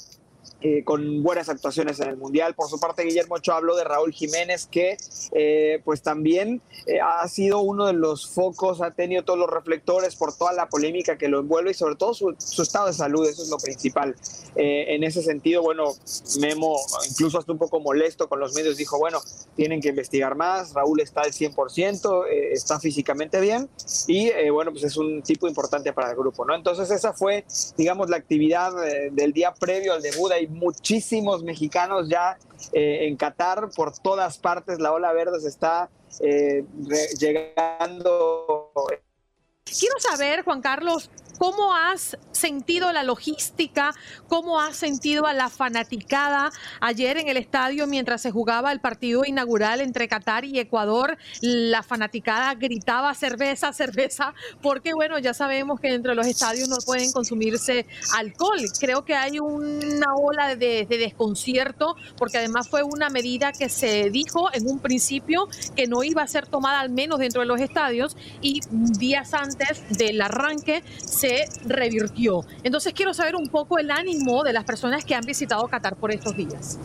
[0.62, 2.54] eh, con buenas actuaciones en el Mundial.
[2.54, 4.96] Por su parte, Guillermo Ochoa habló de Raúl Jiménez, que
[5.32, 10.16] eh, pues también eh, ha sido uno de los focos, ha tenido todos los reflectores
[10.16, 13.28] por toda la polémica que lo envuelve y sobre todo su, su estado de salud,
[13.28, 14.14] eso es lo principal.
[14.56, 15.94] Eh, en ese sentido, bueno,
[16.40, 16.76] Memo,
[17.10, 19.20] incluso hasta un poco molesto con los medios, dijo, bueno,
[19.56, 23.68] tienen que investigar más, Raúl está al 100%, eh, está físicamente bien
[24.06, 26.54] y bueno, pues es un tipo importante para el grupo, ¿no?
[26.54, 27.44] Entonces esa fue,
[27.76, 28.72] digamos, la actividad
[29.12, 30.26] del día previo al debut.
[30.48, 32.38] Muchísimos mexicanos ya
[32.72, 35.90] eh, en Qatar, por todas partes la ola verde se está
[36.20, 36.64] eh,
[37.18, 38.72] llegando.
[39.64, 43.94] Quiero saber, Juan Carlos, ¿Cómo has sentido la logística?
[44.28, 49.24] ¿Cómo has sentido a la fanaticada ayer en el estadio mientras se jugaba el partido
[49.24, 51.18] inaugural entre Qatar y Ecuador?
[51.40, 56.76] La fanaticada gritaba cerveza, cerveza, porque bueno, ya sabemos que dentro de los estadios no
[56.84, 58.60] pueden consumirse alcohol.
[58.80, 64.10] Creo que hay una ola de, de desconcierto, porque además fue una medida que se
[64.10, 67.60] dijo en un principio que no iba a ser tomada al menos dentro de los
[67.60, 68.60] estadios y
[68.98, 72.44] días antes del arranque se se revirtió.
[72.62, 76.12] Entonces quiero saber un poco el ánimo de las personas que han visitado Qatar por
[76.12, 76.78] estos días.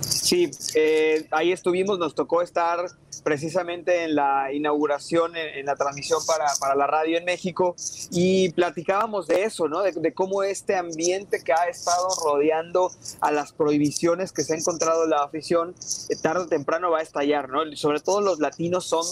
[0.00, 2.86] Sí, eh, ahí estuvimos, nos tocó estar
[3.22, 7.74] precisamente en la inauguración, en, la transmisión para, para, la radio en México
[8.10, 9.82] y platicábamos de eso, ¿no?
[9.82, 12.90] De, de, cómo este ambiente que ha estado rodeando
[13.20, 15.74] a las prohibiciones que se ha encontrado la afición,
[16.08, 17.60] eh, tarde o temprano va a estallar, ¿no?
[17.76, 19.04] Sobre todo los latinos son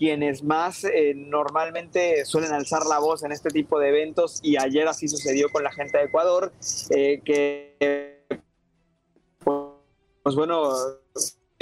[0.00, 4.88] quienes más eh, normalmente suelen alzar la voz en este tipo de eventos y ayer
[4.88, 6.52] así sucedió con la gente de Ecuador,
[6.88, 8.19] eh, que
[10.22, 10.72] pues bueno,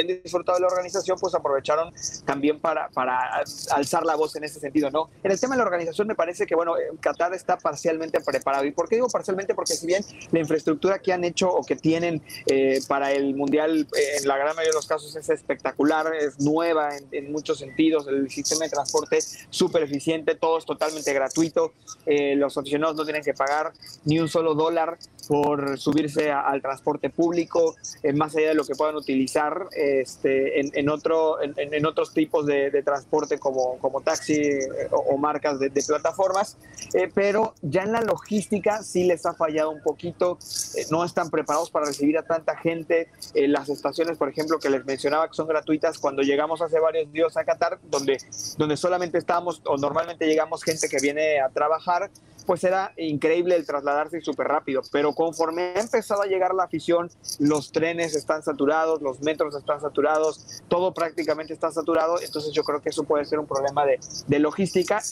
[0.07, 1.93] disfrutado de la organización, pues aprovecharon
[2.25, 5.11] también para, para alzar la voz en ese sentido, ¿no?
[5.25, 8.65] En el tema de la organización me parece que, bueno, Qatar está parcialmente preparado.
[8.65, 9.55] ¿Y por qué digo parcialmente?
[9.55, 13.89] Porque si bien la infraestructura que han hecho o que tienen eh, para el Mundial
[13.97, 18.07] eh, en la gran mayoría de los casos es espectacular, es nueva en, muchos sentidos,
[18.09, 19.19] el sistema de transporte
[19.51, 21.73] súper eficiente, todo es totalmente gratuito,
[22.07, 23.73] eh, los aficionados no tienen que pagar
[24.05, 28.65] ni un solo dólar por subirse a, al transporte público, eh, más allá de lo
[28.65, 34.35] que puedan utilizar este, en, en, otro, en, otros tipos de, transporte como, como taxi
[34.35, 36.57] eh, o, marcas de, de plataformas,
[36.95, 40.39] eh, pero ya en la logística sí les ha fallado un poquito,
[40.77, 44.85] eh, no están preparados para recibir a tanta gente, las estaciones, por ejemplo, que les
[44.85, 48.19] mencionaba que son gratuitas, cuando llegamos hace varios días a Qatar, donde,
[48.57, 52.11] donde solamente estábamos o normalmente llegamos gente que viene a trabajar,
[52.49, 57.11] pues era increíble el trasladarse súper rápido, pero conforme ha empezado a llegar la afición,
[57.39, 62.81] los trenes están saturados, los metros están saturados, todo prácticamente está saturado, entonces yo creo
[62.81, 65.03] que eso puede ser un problema de, de logística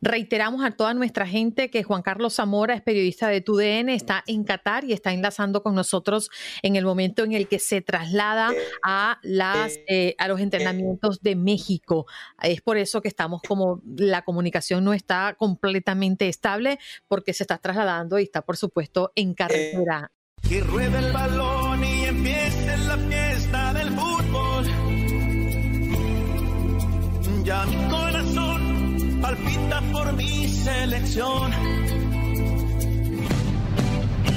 [0.00, 4.44] Reiteramos a toda nuestra gente que Juan Carlos Zamora es periodista de TUDN, está en
[4.44, 6.30] Qatar y está enlazando con nosotros
[6.62, 11.36] en el momento en el que se traslada a, las, eh, a los entrenamientos de
[11.36, 12.06] México.
[12.42, 16.78] Es por eso que estamos como la comunicación no está completamente estable
[17.08, 20.10] porque se está trasladando y está por supuesto en carretera.
[20.48, 24.66] Que ruede el balón y empiece la fiesta del fútbol.
[27.44, 27.66] Ya
[30.94, 31.83] palpita por mi selección.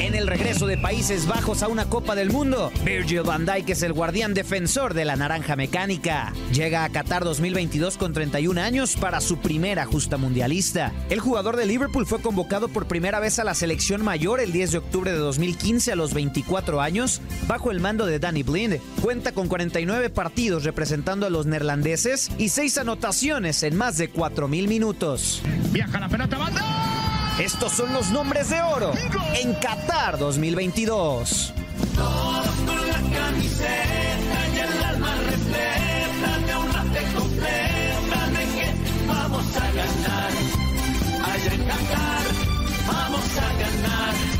[0.08, 3.84] En el regreso de Países Bajos a una Copa del Mundo, Virgil van Dijk es
[3.84, 6.32] el guardián defensor de la naranja mecánica.
[6.53, 10.93] Llega a Qatar 2022 con 31 años para su primera justa mundialista.
[11.10, 14.72] El jugador de Liverpool fue convocado por primera vez a la selección mayor el 10
[14.72, 18.80] de octubre de 2015 a los 24 años bajo el mando de Danny Blind.
[19.01, 24.70] Cuenta con 49 partidos representando a los neerlandeses y 6 anotaciones en más de 4.000
[24.70, 25.41] minutos.
[25.74, 26.87] Viaja la pelota, banda.
[27.40, 28.94] Estos son los nombres de oro
[29.36, 31.54] en Qatar 2022.
[31.96, 39.56] Todos con la camiseta y el alma repleta de una fe completa de que vamos
[39.56, 40.32] a ganar.
[41.32, 42.26] Allá en Qatar
[42.88, 44.37] vamos a ganar.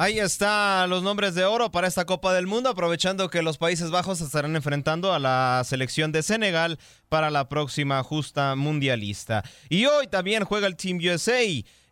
[0.00, 3.90] Ahí están los nombres de oro para esta Copa del Mundo, aprovechando que los Países
[3.90, 6.78] Bajos estarán enfrentando a la selección de Senegal
[7.08, 9.42] para la próxima justa mundialista.
[9.68, 11.42] Y hoy también juega el Team USA.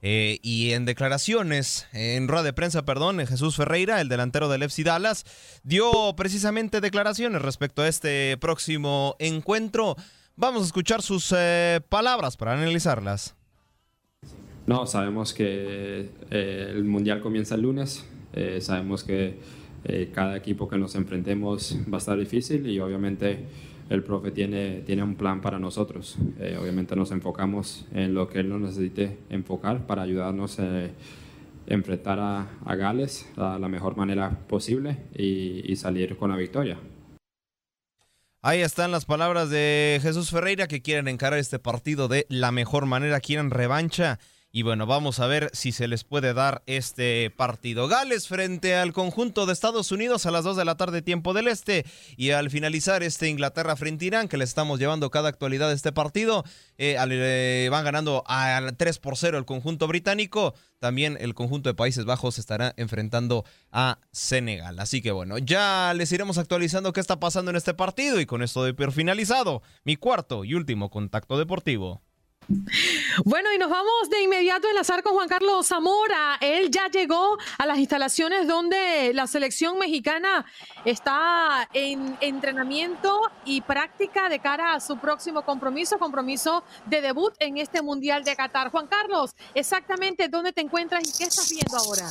[0.03, 4.85] eh, y en declaraciones, en rueda de prensa, perdón, Jesús Ferreira, el delantero del FC
[4.85, 5.25] Dallas,
[5.65, 9.97] dio precisamente declaraciones respecto a este próximo encuentro.
[10.37, 13.36] Vamos a escuchar sus eh, palabras para analizarlas.
[14.67, 19.37] No, sabemos que eh, el Mundial comienza el lunes, eh, sabemos que
[19.85, 23.45] eh, cada equipo que nos enfrentemos va a estar difícil y obviamente
[23.89, 26.17] el profe tiene, tiene un plan para nosotros.
[26.41, 30.89] Eh, obviamente nos enfocamos en lo que él nos necesite enfocar para ayudarnos a
[31.69, 36.77] enfrentar a, a Gales de la mejor manera posible y, y salir con la victoria.
[38.43, 42.87] Ahí están las palabras de Jesús Ferreira que quieren encarar este partido de la mejor
[42.87, 44.19] manera, quieren revancha.
[44.57, 47.89] Y bueno, vamos a ver si se les puede dar este partido.
[47.89, 51.49] Gales frente al conjunto de Estados Unidos a las 2 de la tarde tiempo del
[51.49, 51.85] Este.
[52.17, 55.93] Y al finalizar este Inglaterra frente Irán, que le estamos llevando cada actualidad de este
[55.93, 56.43] partido,
[56.79, 60.55] eh, eh, van ganando a 3 por 0 el conjunto británico.
[60.79, 64.79] También el conjunto de Países Bajos estará enfrentando a Senegal.
[64.79, 68.21] Así que bueno, ya les iremos actualizando qué está pasando en este partido.
[68.21, 72.01] Y con esto de finalizado, mi cuarto y último contacto deportivo.
[73.25, 76.39] Bueno, y nos vamos de inmediato a enlazar con Juan Carlos Zamora.
[76.41, 80.47] Él ya llegó a las instalaciones donde la selección mexicana
[80.85, 87.59] está en entrenamiento y práctica de cara a su próximo compromiso, compromiso de debut en
[87.59, 88.71] este Mundial de Qatar.
[88.71, 92.07] Juan Carlos, exactamente dónde te encuentras y qué estás viendo ahora.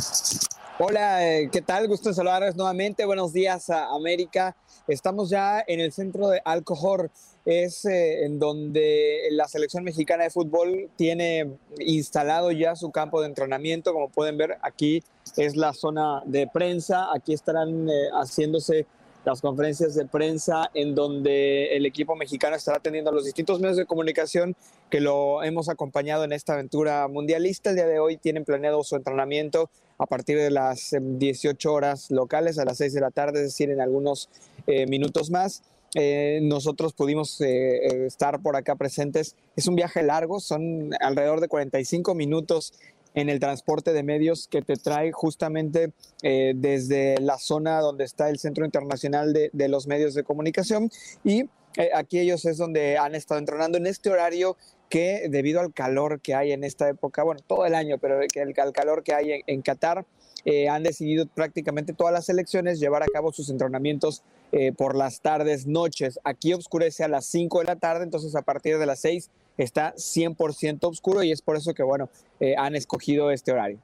[0.78, 1.88] Hola, eh, ¿qué tal?
[1.88, 3.06] Gusto en saludarles nuevamente.
[3.06, 4.58] Buenos días a América.
[4.90, 7.10] Estamos ya en el centro de Alcohol.
[7.46, 13.28] Es eh, en donde la selección mexicana de fútbol tiene instalado ya su campo de
[13.28, 13.94] entrenamiento.
[13.94, 15.04] Como pueden ver, aquí
[15.38, 17.14] es la zona de prensa.
[17.14, 18.88] Aquí estarán eh, haciéndose
[19.26, 23.78] las conferencias de prensa en donde el equipo mexicano estará atendiendo a los distintos medios
[23.78, 24.56] de comunicación
[24.90, 27.72] que lo hemos acompañado en esta aventura mundialista.
[27.72, 32.12] El día de hoy tienen planeado su entrenamiento a partir de las eh, 18 horas
[32.12, 34.30] locales, a las 6 de la tarde, es decir, en algunos
[34.68, 35.64] eh, minutos más.
[35.96, 39.36] Eh, nosotros pudimos eh, eh, estar por acá presentes.
[39.56, 42.74] Es un viaje largo, son alrededor de 45 minutos
[43.16, 45.92] en el transporte de medios que te trae justamente
[46.22, 50.92] eh, desde la zona donde está el Centro Internacional de, de los Medios de Comunicación
[51.24, 51.46] y
[51.78, 54.58] eh, aquí ellos es donde han estado entrenando en este horario
[54.90, 58.42] que debido al calor que hay en esta época, bueno, todo el año, pero que
[58.42, 60.06] el, al calor que hay en, en Qatar,
[60.46, 65.22] eh, han decidido prácticamente todas las selecciones llevar a cabo sus entrenamientos eh, por las
[65.22, 66.20] tardes, noches.
[66.24, 69.96] Aquí oscurece a las 5 de la tarde, entonces a partir de las 6 está
[69.96, 73.80] 100% oscuro y es por eso que, bueno, eh, han escogido este horario.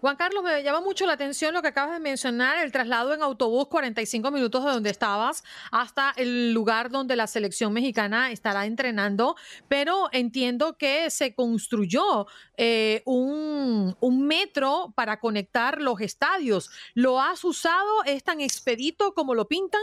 [0.00, 3.22] Juan Carlos, me llama mucho la atención lo que acabas de mencionar, el traslado en
[3.22, 9.36] autobús 45 minutos de donde estabas hasta el lugar donde la selección mexicana estará entrenando,
[9.68, 13.96] pero entiendo que se construyó eh, un,
[14.26, 16.70] metro para conectar los estadios.
[16.94, 18.02] ¿Lo has usado?
[18.04, 19.82] ¿Es tan expedito como lo pintan?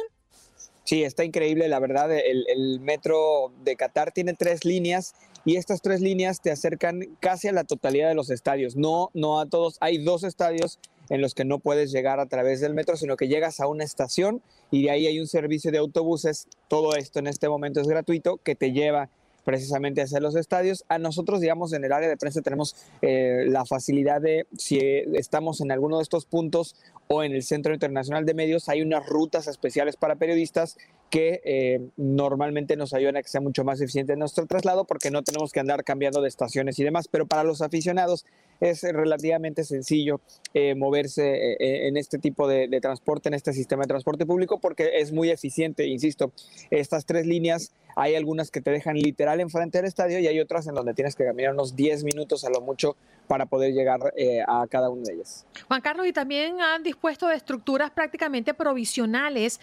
[0.83, 2.11] Sí, está increíble, la verdad.
[2.11, 5.15] El, el metro de Qatar tiene tres líneas
[5.45, 8.75] y estas tres líneas te acercan casi a la totalidad de los estadios.
[8.75, 9.77] No, no a todos.
[9.81, 10.79] Hay dos estadios
[11.09, 13.83] en los que no puedes llegar a través del metro, sino que llegas a una
[13.83, 14.41] estación
[14.71, 16.47] y de ahí hay un servicio de autobuses.
[16.67, 19.09] Todo esto en este momento es gratuito que te lleva
[19.43, 20.85] precisamente hacia los estadios.
[20.87, 24.79] A nosotros, digamos, en el área de prensa tenemos eh, la facilidad de, si
[25.13, 26.75] estamos en alguno de estos puntos
[27.07, 30.77] o en el Centro Internacional de Medios, hay unas rutas especiales para periodistas
[31.13, 35.21] que eh, normalmente nos ayudan a que sea mucho más eficiente nuestro traslado porque no
[35.21, 37.07] tenemos que andar cambiando de estaciones y demás.
[37.07, 38.25] Pero para los aficionados
[38.59, 40.21] es relativamente sencillo
[40.55, 45.01] eh, moverse eh, en este tipo de, transporte, en este sistema de transporte público, porque
[45.01, 46.31] es muy eficiente, insisto.
[46.71, 50.65] Estas tres líneas, hay algunas que te dejan literal enfrente del estadio y hay otras
[50.65, 52.95] en donde tienes que caminar unos 10 minutos a lo mucho
[53.27, 53.99] para poder llegar
[54.47, 55.45] a cada una de ellas.
[55.67, 59.61] Juan Carlos, y también han dispuesto de estructuras prácticamente provisionales,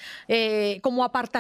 [0.81, 1.40] como apartamentos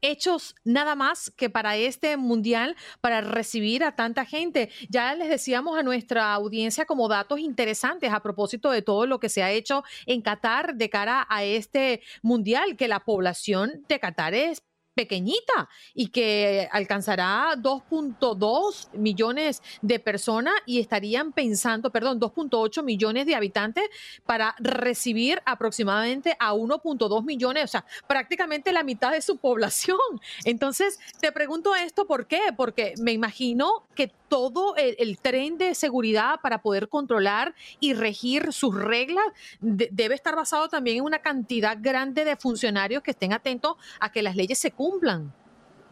[0.00, 4.70] hechos nada más que para este mundial, para recibir a tanta gente.
[4.88, 9.28] Ya les decíamos a nuestra audiencia como datos interesantes a propósito de todo lo que
[9.28, 14.34] se ha hecho en Qatar de cara a este mundial, que la población de Qatar
[14.34, 14.62] es
[14.94, 23.34] pequeñita y que alcanzará 2.2 millones de personas y estarían pensando, perdón, 2.8 millones de
[23.34, 23.84] habitantes
[24.26, 29.98] para recibir aproximadamente a 1.2 millones, o sea, prácticamente la mitad de su población.
[30.44, 32.40] Entonces, te pregunto esto, ¿por qué?
[32.56, 38.74] Porque me imagino que todo el, tren de seguridad para poder controlar y regir sus
[38.80, 39.24] reglas
[39.60, 44.10] de- debe estar basado también en una cantidad grande de funcionarios que estén atentos a
[44.12, 45.34] que las leyes se cumplan.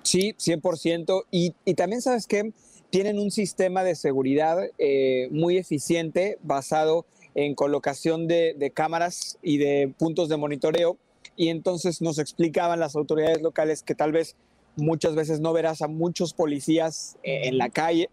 [0.05, 1.25] Sí, 100%.
[1.33, 2.53] Y, y también, ¿sabes qué?
[2.91, 9.59] Tienen un sistema de seguridad eh, muy eficiente basado en colocación de, de cámaras y
[9.59, 10.97] de puntos de monitoreo.
[11.37, 14.37] Y entonces nos explicaban las autoridades locales que tal vez
[14.77, 18.09] muchas veces no verás a muchos policías eh, en la calle,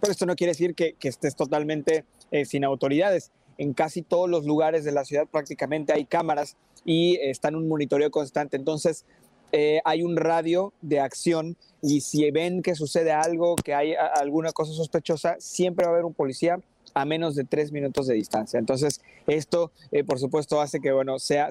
[0.00, 3.30] pero esto no quiere decir que, estés totalmente eh, sin autoridades.
[3.58, 7.56] En casi todos los lugares de la ciudad prácticamente hay cámaras y eh, está en
[7.56, 8.56] un monitoreo constante.
[8.56, 9.04] Entonces,
[9.52, 14.52] eh, hay un radio de acción y si ven que sucede algo, que hay alguna
[14.52, 16.60] cosa sospechosa, siempre va a haber un policía
[16.94, 18.58] a menos de tres minutos de distancia.
[18.58, 19.70] Entonces, esto,
[20.06, 21.48] por supuesto, hace que, bueno, sea,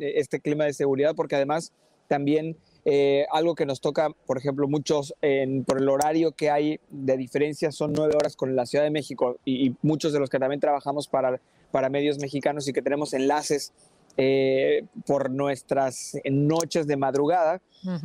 [0.00, 1.72] este clima de seguridad, porque además
[2.08, 6.80] también eh, algo que nos toca, por ejemplo, muchos en- por el horario que hay
[6.90, 10.28] de diferencia son nueve horas con la Ciudad de México y, y muchos de los
[10.30, 13.72] que también trabajamos para, para medios mexicanos y que tenemos enlaces
[14.18, 17.62] eh, por nuestras noches de madrugada,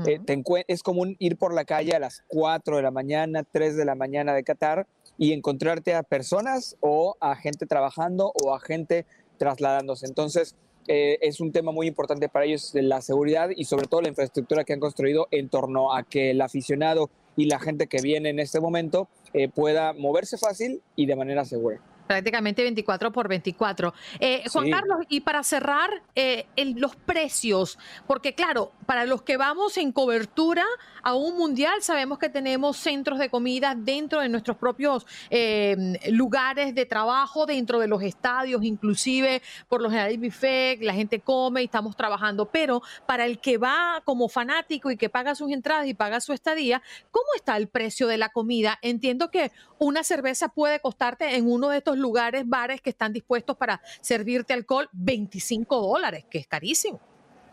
[0.08, 3.76] eh, te es común ir por la calle a las 4 de la mañana, 3
[3.76, 8.60] de la mañana de Qatar y encontrarte a personas o a gente trabajando o a
[8.60, 9.06] gente
[9.38, 10.06] trasladándose.
[10.06, 10.56] Entonces,
[10.88, 14.64] eh, es un tema muy importante para ellos la seguridad y sobre todo la infraestructura
[14.64, 18.40] que han construido en torno a que el aficionado y la gente que viene en
[18.40, 21.82] este momento eh, pueda moverse fácil y de manera segura.
[22.08, 23.94] Prácticamente 24 por 24.
[24.20, 24.72] Eh, Juan Sí.
[24.72, 27.78] Carlos, y para cerrar, eh, el- los precios,
[28.08, 30.66] porque claro, para los que vamos en cobertura
[31.04, 35.76] a un mundial, sabemos que tenemos centros de comida dentro de nuestros propios eh,
[36.10, 41.62] lugares de trabajo, dentro de los estadios, inclusive por lo general buffet, la gente come
[41.62, 45.88] y estamos trabajando, pero para el que va como fanático y que paga sus entradas
[45.88, 46.82] y paga su estadía,
[47.12, 48.80] ¿cómo está el precio de la comida?
[48.82, 53.58] Entiendo que una cerveza puede costarte en uno de estos lugares, bares que están dispuestos
[53.58, 57.00] para servirte alcohol, 25 dólares, que es carísimo.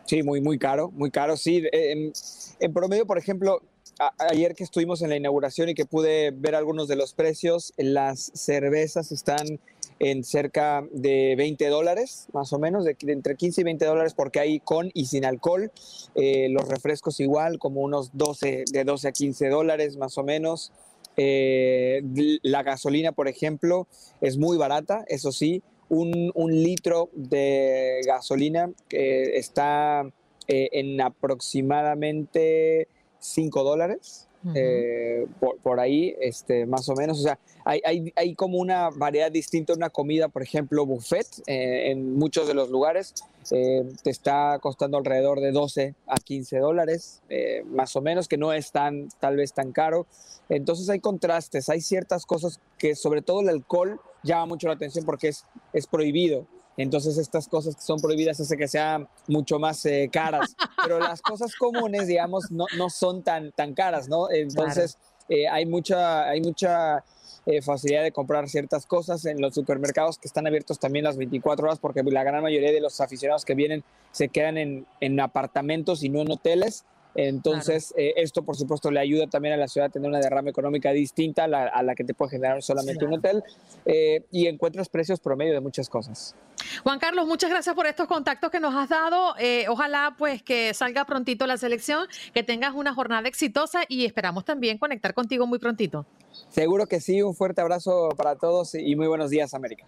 [0.05, 1.35] Sí, muy, muy caro, muy caro.
[1.35, 2.13] Sí, en,
[2.59, 3.61] en promedio, por ejemplo,
[3.99, 7.73] a- ayer que estuvimos en la inauguración y que pude ver algunos de los precios,
[7.77, 9.59] las cervezas están
[9.97, 14.13] en cerca de 20 dólares, más o menos, de, de entre 15 y 20 dólares,
[14.13, 15.71] porque hay con y sin alcohol.
[16.15, 20.71] Eh, los refrescos igual, como unos 12, de 12 a 15 dólares, más o menos.
[21.17, 22.01] Eh,
[22.43, 23.87] la gasolina, por ejemplo,
[24.21, 25.61] es muy barata, eso sí.
[25.87, 30.01] Un, litro de gasolina que está
[30.47, 32.87] eh, en aproximadamente
[33.19, 34.27] 5 dólares.
[34.53, 35.25] Eh,
[35.63, 37.19] por, ahí, este, más o menos.
[37.19, 41.91] O sea, hay, hay, hay como una variedad distinta, una comida, por ejemplo, buffet eh,
[41.91, 43.13] en muchos de los lugares.
[43.51, 48.37] eh, te está costando alrededor de 12 a 15 dólares, eh, más o menos, que
[48.37, 50.05] no es tan, tal vez tan caro.
[50.49, 55.05] Entonces hay contrastes, hay ciertas cosas que sobre todo el alcohol llama mucho la atención
[55.05, 56.47] porque es, es prohibido.
[56.77, 61.21] Entonces estas cosas que son prohibidas hace que sean mucho más eh, caras, pero las
[61.21, 64.29] cosas comunes, digamos, no, no son tan, tan caras, ¿no?
[64.29, 64.97] Entonces
[65.29, 67.03] eh, hay mucha, hay mucha
[67.45, 71.65] eh, facilidad de comprar ciertas cosas en los supermercados que están abiertos también las 24
[71.65, 76.03] horas porque la gran mayoría de los aficionados que vienen se quedan en, en apartamentos
[76.03, 76.85] y no en hoteles.
[77.15, 80.49] Entonces, eh, esto por supuesto le ayuda también a la ciudad a tener una derrama
[80.49, 83.43] económica distinta a la, a la que te puede generar solamente un hotel
[83.85, 86.35] eh, y encuentras precios promedio de muchas cosas.
[86.83, 89.35] Juan Carlos, muchas gracias por estos contactos que nos has dado.
[89.39, 94.43] Eh, ojalá pues que salga prontito la selección, que tengas una jornada exitosa y esperamos
[94.45, 96.05] también conectar contigo muy prontito.
[96.49, 99.87] Seguro que sí, un fuerte abrazo para todos y muy buenos días, América.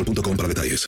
[0.03, 0.79] boostmobile.com para detalles.